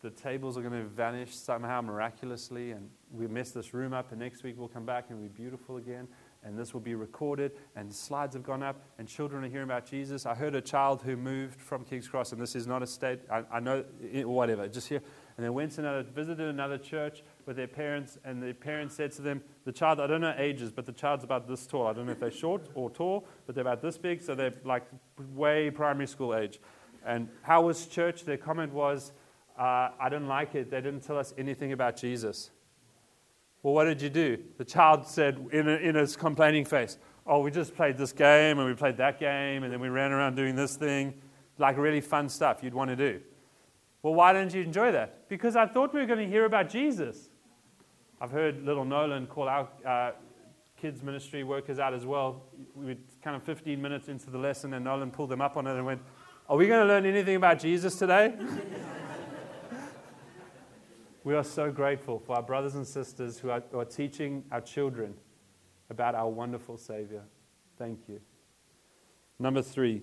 the 0.00 0.08
tables 0.08 0.56
are 0.56 0.62
going 0.62 0.72
to 0.72 0.88
vanish 0.88 1.34
somehow 1.36 1.82
miraculously, 1.82 2.70
and 2.70 2.88
we 3.12 3.26
mess 3.26 3.50
this 3.50 3.74
room 3.74 3.92
up, 3.92 4.12
and 4.12 4.20
next 4.20 4.42
week 4.44 4.54
we'll 4.56 4.68
come 4.68 4.86
back 4.86 5.10
and 5.10 5.18
it'll 5.18 5.30
be 5.30 5.42
beautiful 5.42 5.76
again 5.76 6.08
and 6.44 6.58
this 6.58 6.74
will 6.74 6.80
be 6.80 6.94
recorded, 6.94 7.52
and 7.74 7.92
slides 7.92 8.34
have 8.34 8.44
gone 8.44 8.62
up, 8.62 8.76
and 8.98 9.08
children 9.08 9.44
are 9.44 9.48
hearing 9.48 9.64
about 9.64 9.86
Jesus. 9.86 10.26
I 10.26 10.34
heard 10.34 10.54
a 10.54 10.60
child 10.60 11.02
who 11.02 11.16
moved 11.16 11.60
from 11.60 11.84
King's 11.84 12.06
Cross, 12.06 12.32
and 12.32 12.40
this 12.40 12.54
is 12.54 12.66
not 12.66 12.82
a 12.82 12.86
state, 12.86 13.20
I, 13.30 13.44
I 13.50 13.60
know, 13.60 13.84
eh, 14.12 14.24
whatever, 14.24 14.68
just 14.68 14.88
here, 14.88 15.00
and 15.36 15.44
they 15.44 15.50
went 15.50 15.72
to 15.72 15.80
another, 15.80 16.02
visited 16.02 16.46
another 16.46 16.78
church 16.78 17.22
with 17.46 17.56
their 17.56 17.68
parents, 17.68 18.18
and 18.24 18.42
the 18.42 18.52
parents 18.52 18.94
said 18.94 19.12
to 19.12 19.22
them, 19.22 19.42
the 19.64 19.72
child, 19.72 20.00
I 20.00 20.06
don't 20.06 20.20
know 20.20 20.34
ages, 20.36 20.70
but 20.72 20.86
the 20.86 20.92
child's 20.92 21.24
about 21.24 21.48
this 21.48 21.66
tall. 21.66 21.86
I 21.86 21.92
don't 21.92 22.06
know 22.06 22.12
if 22.12 22.20
they're 22.20 22.30
short 22.30 22.68
or 22.74 22.90
tall, 22.90 23.26
but 23.46 23.54
they're 23.54 23.62
about 23.62 23.82
this 23.82 23.98
big, 23.98 24.22
so 24.22 24.34
they're 24.34 24.54
like 24.64 24.84
way 25.34 25.70
primary 25.70 26.06
school 26.06 26.34
age. 26.34 26.60
And 27.04 27.28
how 27.42 27.62
was 27.62 27.86
church? 27.86 28.24
Their 28.24 28.38
comment 28.38 28.72
was, 28.72 29.12
uh, 29.58 29.90
I 30.00 30.08
didn't 30.08 30.28
like 30.28 30.54
it. 30.54 30.70
They 30.70 30.80
didn't 30.80 31.00
tell 31.00 31.18
us 31.18 31.34
anything 31.36 31.72
about 31.72 31.96
Jesus. 31.96 32.50
Well, 33.62 33.74
what 33.74 33.84
did 33.84 34.02
you 34.02 34.10
do? 34.10 34.38
The 34.58 34.64
child 34.64 35.06
said 35.06 35.46
in, 35.52 35.68
a, 35.68 35.76
in 35.76 35.94
his 35.94 36.16
complaining 36.16 36.64
face, 36.64 36.98
Oh, 37.26 37.40
we 37.40 37.50
just 37.50 37.74
played 37.74 37.96
this 37.96 38.12
game 38.12 38.58
and 38.58 38.68
we 38.68 38.74
played 38.74 38.98
that 38.98 39.18
game 39.18 39.62
and 39.62 39.72
then 39.72 39.80
we 39.80 39.88
ran 39.88 40.12
around 40.12 40.36
doing 40.36 40.54
this 40.54 40.76
thing. 40.76 41.14
Like 41.56 41.78
really 41.78 42.02
fun 42.02 42.28
stuff 42.28 42.62
you'd 42.62 42.74
want 42.74 42.90
to 42.90 42.96
do. 42.96 43.20
Well, 44.02 44.12
why 44.12 44.34
didn't 44.34 44.52
you 44.52 44.62
enjoy 44.62 44.92
that? 44.92 45.28
Because 45.30 45.56
I 45.56 45.66
thought 45.66 45.94
we 45.94 46.00
were 46.00 46.06
going 46.06 46.18
to 46.18 46.26
hear 46.26 46.44
about 46.44 46.68
Jesus. 46.68 47.30
I've 48.20 48.30
heard 48.30 48.62
little 48.64 48.84
Nolan 48.84 49.26
call 49.26 49.48
our 49.48 49.68
uh, 49.86 50.12
kids' 50.76 51.02
ministry 51.02 51.44
workers 51.44 51.78
out 51.78 51.94
as 51.94 52.06
well. 52.06 52.42
We 52.74 52.86
were 52.86 52.96
kind 53.22 53.36
of 53.36 53.42
15 53.42 53.80
minutes 53.80 54.08
into 54.08 54.30
the 54.30 54.38
lesson 54.38 54.74
and 54.74 54.84
Nolan 54.84 55.10
pulled 55.10 55.30
them 55.30 55.40
up 55.40 55.56
on 55.56 55.66
it 55.66 55.74
and 55.74 55.84
went, 55.84 56.02
Are 56.48 56.56
we 56.56 56.66
going 56.66 56.80
to 56.80 56.86
learn 56.86 57.06
anything 57.06 57.36
about 57.36 57.58
Jesus 57.58 57.96
today? 57.96 58.34
We 61.24 61.34
are 61.34 61.42
so 61.42 61.72
grateful 61.72 62.18
for 62.18 62.36
our 62.36 62.42
brothers 62.42 62.74
and 62.74 62.86
sisters 62.86 63.38
who 63.38 63.48
are, 63.48 63.62
who 63.72 63.78
are 63.78 63.86
teaching 63.86 64.44
our 64.52 64.60
children 64.60 65.14
about 65.88 66.14
our 66.14 66.28
wonderful 66.28 66.76
Savior. 66.76 67.22
Thank 67.78 68.00
you. 68.08 68.20
Number 69.38 69.62
three, 69.62 70.02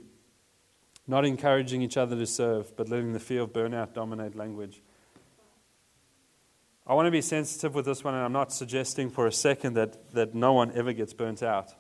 not 1.06 1.24
encouraging 1.24 1.84
each 1.84 1.96
other 1.96 2.16
to 2.16 2.26
serve, 2.26 2.76
but 2.76 2.90
letting 2.90 3.14
the 3.14 3.20
fear 3.20 3.42
of 3.42 3.54
burnout 3.54 3.94
dominate 3.94 4.36
language. 4.36 4.82
I 6.86 6.96
want 6.96 7.06
to 7.06 7.12
be 7.12 7.22
sensitive 7.22 7.76
with 7.76 7.86
this 7.86 8.04
one, 8.04 8.16
and 8.16 8.24
I'm 8.24 8.34
not 8.34 8.52
suggesting 8.52 9.10
for 9.10 9.28
a 9.28 9.32
second 9.32 9.76
that, 9.76 10.12
that 10.14 10.34
no 10.34 10.54
one 10.54 10.72
ever 10.74 10.94
gets 10.94 11.14
burnt 11.14 11.44
out. 11.44 11.74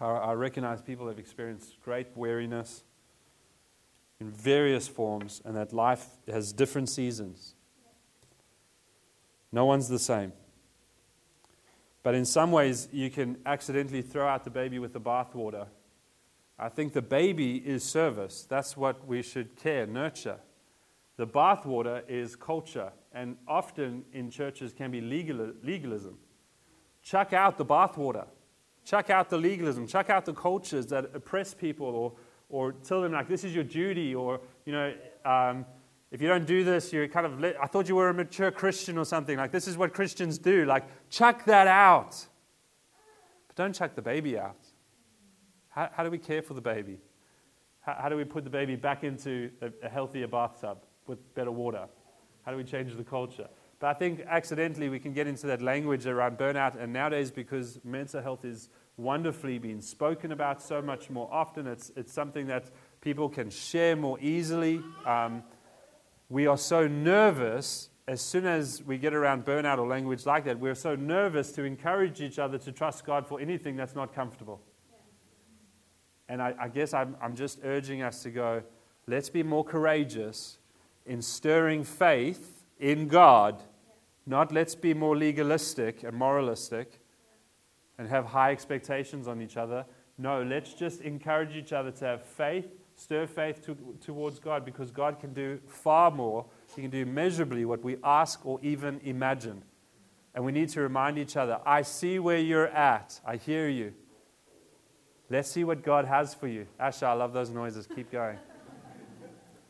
I, 0.00 0.06
I 0.06 0.32
recognize 0.32 0.80
people 0.80 1.08
have 1.08 1.18
experienced 1.18 1.80
great 1.84 2.08
weariness 2.14 2.82
in 4.18 4.30
various 4.30 4.88
forms, 4.88 5.42
and 5.44 5.54
that 5.56 5.72
life 5.72 6.06
has 6.26 6.52
different 6.52 6.88
seasons. 6.88 7.54
No 9.52 9.66
one's 9.66 9.88
the 9.88 9.98
same. 9.98 10.32
But 12.02 12.14
in 12.14 12.24
some 12.24 12.52
ways, 12.52 12.88
you 12.92 13.10
can 13.10 13.36
accidentally 13.44 14.00
throw 14.00 14.26
out 14.26 14.44
the 14.44 14.50
baby 14.50 14.78
with 14.78 14.92
the 14.92 15.00
bathwater. 15.00 15.66
I 16.58 16.70
think 16.70 16.94
the 16.94 17.02
baby 17.02 17.56
is 17.56 17.82
service. 17.82 18.46
That's 18.48 18.76
what 18.76 19.06
we 19.06 19.20
should 19.22 19.56
care, 19.56 19.86
nurture. 19.86 20.38
The 21.16 21.26
bathwater 21.26 22.02
is 22.08 22.36
culture, 22.36 22.92
and 23.16 23.36
often 23.48 24.04
in 24.12 24.30
churches 24.30 24.74
can 24.74 24.90
be 24.90 25.00
legal, 25.00 25.52
legalism. 25.62 26.18
Chuck 27.02 27.32
out 27.32 27.56
the 27.56 27.64
bathwater. 27.64 28.26
Chuck 28.84 29.08
out 29.08 29.30
the 29.30 29.38
legalism. 29.38 29.86
Chuck 29.86 30.10
out 30.10 30.26
the 30.26 30.34
cultures 30.34 30.86
that 30.88 31.10
oppress 31.14 31.54
people 31.54 31.86
or, 31.86 32.12
or 32.50 32.72
tell 32.72 33.00
them, 33.00 33.12
like, 33.12 33.26
this 33.26 33.42
is 33.42 33.54
your 33.54 33.64
duty, 33.64 34.14
or, 34.14 34.40
you 34.66 34.72
know, 34.72 34.94
um, 35.24 35.64
if 36.10 36.20
you 36.20 36.28
don't 36.28 36.46
do 36.46 36.62
this, 36.62 36.92
you're 36.92 37.08
kind 37.08 37.26
of, 37.26 37.42
I 37.60 37.66
thought 37.66 37.88
you 37.88 37.96
were 37.96 38.10
a 38.10 38.14
mature 38.14 38.50
Christian 38.50 38.98
or 38.98 39.06
something. 39.06 39.38
Like, 39.38 39.50
this 39.50 39.66
is 39.66 39.78
what 39.78 39.94
Christians 39.94 40.38
do. 40.38 40.66
Like, 40.66 40.84
chuck 41.08 41.46
that 41.46 41.66
out. 41.66 42.26
But 43.48 43.56
don't 43.56 43.74
chuck 43.74 43.94
the 43.94 44.02
baby 44.02 44.38
out. 44.38 44.58
How, 45.70 45.88
how 45.90 46.04
do 46.04 46.10
we 46.10 46.18
care 46.18 46.42
for 46.42 46.52
the 46.52 46.60
baby? 46.60 46.98
How, 47.80 47.96
how 48.02 48.08
do 48.10 48.16
we 48.16 48.24
put 48.24 48.44
the 48.44 48.50
baby 48.50 48.76
back 48.76 49.04
into 49.04 49.50
a, 49.62 49.86
a 49.86 49.88
healthier 49.88 50.28
bathtub 50.28 50.84
with 51.06 51.34
better 51.34 51.50
water? 51.50 51.88
How 52.46 52.52
do 52.52 52.56
we 52.56 52.64
change 52.64 52.96
the 52.96 53.04
culture? 53.04 53.48
But 53.80 53.88
I 53.88 53.92
think 53.92 54.22
accidentally 54.26 54.88
we 54.88 54.98
can 54.98 55.12
get 55.12 55.26
into 55.26 55.46
that 55.48 55.60
language 55.60 56.06
around 56.06 56.38
burnout. 56.38 56.80
And 56.80 56.92
nowadays, 56.92 57.30
because 57.30 57.78
mental 57.84 58.22
health 58.22 58.44
is 58.44 58.70
wonderfully 58.96 59.58
being 59.58 59.82
spoken 59.82 60.32
about 60.32 60.62
so 60.62 60.80
much 60.80 61.10
more 61.10 61.28
often, 61.30 61.66
it's, 61.66 61.92
it's 61.96 62.12
something 62.12 62.46
that 62.46 62.70
people 63.02 63.28
can 63.28 63.50
share 63.50 63.96
more 63.96 64.18
easily. 64.20 64.80
Um, 65.04 65.42
we 66.30 66.46
are 66.46 66.56
so 66.56 66.86
nervous 66.86 67.90
as 68.08 68.20
soon 68.20 68.46
as 68.46 68.82
we 68.84 68.98
get 68.98 69.14
around 69.14 69.44
burnout 69.44 69.78
or 69.78 69.86
language 69.88 70.26
like 70.26 70.44
that, 70.44 70.60
we're 70.60 70.76
so 70.76 70.94
nervous 70.94 71.50
to 71.52 71.64
encourage 71.64 72.20
each 72.20 72.38
other 72.38 72.56
to 72.58 72.70
trust 72.70 73.04
God 73.04 73.26
for 73.26 73.40
anything 73.40 73.74
that's 73.74 73.96
not 73.96 74.14
comfortable. 74.14 74.60
And 76.28 76.40
I, 76.40 76.54
I 76.58 76.68
guess 76.68 76.94
I'm, 76.94 77.16
I'm 77.20 77.34
just 77.34 77.60
urging 77.64 78.02
us 78.02 78.22
to 78.22 78.30
go, 78.30 78.62
let's 79.08 79.28
be 79.28 79.42
more 79.42 79.64
courageous 79.64 80.58
in 81.06 81.22
stirring 81.22 81.84
faith 81.84 82.64
in 82.78 83.08
God, 83.08 83.62
not 84.26 84.52
let's 84.52 84.74
be 84.74 84.92
more 84.94 85.16
legalistic 85.16 86.02
and 86.02 86.16
moralistic 86.16 87.00
and 87.98 88.08
have 88.08 88.26
high 88.26 88.52
expectations 88.52 89.28
on 89.28 89.40
each 89.40 89.56
other. 89.56 89.86
No, 90.18 90.42
let's 90.42 90.74
just 90.74 91.00
encourage 91.00 91.54
each 91.54 91.72
other 91.72 91.90
to 91.92 92.04
have 92.04 92.24
faith 92.24 92.66
stir 92.96 93.26
faith 93.26 93.64
to, 93.66 93.76
towards 94.00 94.38
God 94.38 94.64
because 94.64 94.90
God 94.90 95.20
can 95.20 95.32
do 95.32 95.60
far 95.66 96.10
more. 96.10 96.46
He 96.74 96.82
can 96.82 96.90
do 96.90 97.02
immeasurably 97.02 97.64
what 97.64 97.84
we 97.84 97.98
ask 98.02 98.44
or 98.44 98.58
even 98.62 99.00
imagine. 99.04 99.62
And 100.34 100.44
we 100.44 100.52
need 100.52 100.70
to 100.70 100.80
remind 100.80 101.18
each 101.18 101.36
other 101.36 101.60
I 101.64 101.82
see 101.82 102.18
where 102.18 102.38
you're 102.38 102.68
at, 102.68 103.20
I 103.24 103.36
hear 103.36 103.68
you. 103.68 103.94
Let's 105.28 105.50
see 105.50 105.64
what 105.64 105.82
God 105.82 106.04
has 106.04 106.34
for 106.34 106.46
you. 106.46 106.66
Asha, 106.80 107.04
I 107.04 107.12
love 107.12 107.32
those 107.32 107.50
noises. 107.50 107.86
Keep 107.86 108.12
going. 108.12 108.38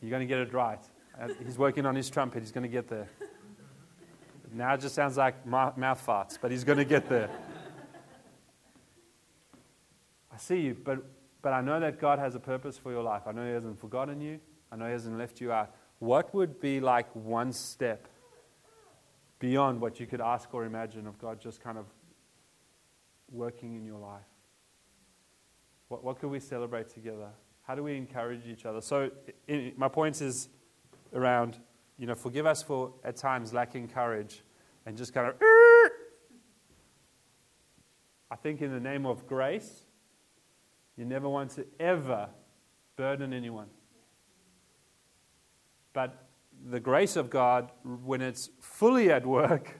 You're 0.01 0.11
going 0.11 0.21
to 0.21 0.27
get 0.27 0.39
it 0.39 0.53
right. 0.53 0.79
He's 1.43 1.57
working 1.57 1.85
on 1.85 1.95
his 1.95 2.09
trumpet. 2.09 2.41
He's 2.41 2.51
going 2.51 2.63
to 2.63 2.69
get 2.69 2.87
there. 2.87 3.09
Now 4.53 4.73
it 4.73 4.81
just 4.81 4.95
sounds 4.95 5.17
like 5.17 5.45
mouth 5.45 6.05
farts, 6.05 6.37
but 6.41 6.51
he's 6.51 6.63
going 6.63 6.77
to 6.77 6.85
get 6.85 7.09
there. 7.09 7.29
I 10.33 10.37
see 10.37 10.59
you, 10.59 10.77
but 10.83 11.03
but 11.41 11.53
I 11.53 11.61
know 11.61 11.79
that 11.79 11.99
God 11.99 12.19
has 12.19 12.35
a 12.35 12.39
purpose 12.39 12.77
for 12.77 12.91
your 12.91 13.03
life. 13.03 13.23
I 13.25 13.31
know 13.31 13.45
He 13.45 13.53
hasn't 13.53 13.79
forgotten 13.79 14.19
you. 14.21 14.39
I 14.71 14.75
know 14.75 14.85
He 14.85 14.91
hasn't 14.91 15.17
left 15.17 15.39
you 15.39 15.51
out. 15.51 15.73
What 15.99 16.33
would 16.33 16.59
be 16.59 16.79
like 16.79 17.07
one 17.15 17.53
step 17.53 18.07
beyond 19.39 19.79
what 19.79 19.99
you 19.99 20.07
could 20.07 20.21
ask 20.21 20.53
or 20.53 20.65
imagine 20.65 21.07
of 21.07 21.17
God 21.19 21.39
just 21.39 21.61
kind 21.61 21.77
of 21.77 21.85
working 23.31 23.75
in 23.75 23.85
your 23.85 23.99
life? 23.99 24.25
What, 25.87 26.03
what 26.03 26.19
could 26.19 26.29
we 26.29 26.39
celebrate 26.39 26.89
together? 26.89 27.29
How 27.63 27.75
do 27.75 27.83
we 27.83 27.95
encourage 27.95 28.45
each 28.47 28.65
other? 28.65 28.81
So, 28.81 29.09
in, 29.47 29.73
my 29.77 29.87
point 29.87 30.21
is 30.21 30.49
around, 31.13 31.59
you 31.97 32.07
know, 32.07 32.15
forgive 32.15 32.45
us 32.45 32.63
for 32.63 32.93
at 33.03 33.15
times 33.15 33.53
lacking 33.53 33.87
courage 33.87 34.43
and 34.85 34.97
just 34.97 35.13
kind 35.13 35.27
of. 35.27 35.35
I 38.29 38.35
think 38.35 38.61
in 38.61 38.71
the 38.71 38.79
name 38.79 39.05
of 39.05 39.25
grace, 39.25 39.85
you 40.97 41.05
never 41.05 41.29
want 41.29 41.51
to 41.51 41.65
ever 41.79 42.29
burden 42.95 43.31
anyone. 43.31 43.67
But 45.93 46.27
the 46.69 46.79
grace 46.79 47.15
of 47.15 47.29
God, 47.29 47.71
when 47.83 48.21
it's 48.21 48.49
fully 48.59 49.11
at 49.11 49.25
work, 49.25 49.79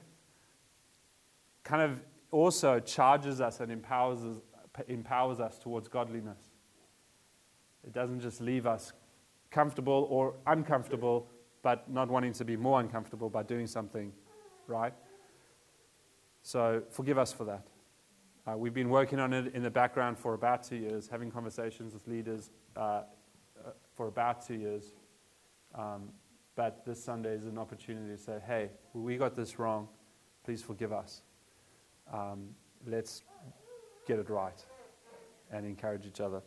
kind 1.62 1.82
of 1.82 2.00
also 2.30 2.80
charges 2.80 3.40
us 3.40 3.60
and 3.60 3.70
empowers 3.70 4.20
us, 4.20 4.40
empowers 4.86 5.40
us 5.40 5.58
towards 5.58 5.88
godliness. 5.88 6.38
It 7.84 7.92
doesn't 7.92 8.20
just 8.20 8.40
leave 8.40 8.66
us 8.66 8.92
comfortable 9.50 10.06
or 10.10 10.34
uncomfortable, 10.46 11.28
but 11.62 11.90
not 11.90 12.08
wanting 12.08 12.32
to 12.34 12.44
be 12.44 12.56
more 12.56 12.80
uncomfortable 12.80 13.30
by 13.30 13.42
doing 13.42 13.66
something, 13.66 14.12
right? 14.66 14.94
So 16.42 16.82
forgive 16.90 17.18
us 17.18 17.32
for 17.32 17.44
that. 17.44 17.66
Uh, 18.46 18.56
we've 18.56 18.74
been 18.74 18.88
working 18.88 19.18
on 19.18 19.32
it 19.32 19.54
in 19.54 19.62
the 19.62 19.70
background 19.70 20.18
for 20.18 20.34
about 20.34 20.62
two 20.62 20.76
years, 20.76 21.08
having 21.08 21.30
conversations 21.30 21.92
with 21.92 22.06
leaders 22.06 22.50
uh, 22.76 22.80
uh, 22.80 23.02
for 23.94 24.06
about 24.06 24.46
two 24.46 24.54
years. 24.54 24.94
Um, 25.74 26.08
but 26.56 26.84
this 26.86 27.02
Sunday 27.02 27.34
is 27.34 27.44
an 27.44 27.58
opportunity 27.58 28.10
to 28.10 28.18
say, 28.18 28.38
hey, 28.46 28.70
we 28.94 29.16
got 29.16 29.36
this 29.36 29.58
wrong. 29.58 29.88
Please 30.44 30.62
forgive 30.62 30.92
us. 30.92 31.22
Um, 32.12 32.48
let's 32.86 33.22
get 34.06 34.18
it 34.18 34.30
right 34.30 34.64
and 35.52 35.66
encourage 35.66 36.06
each 36.06 36.20
other. 36.20 36.40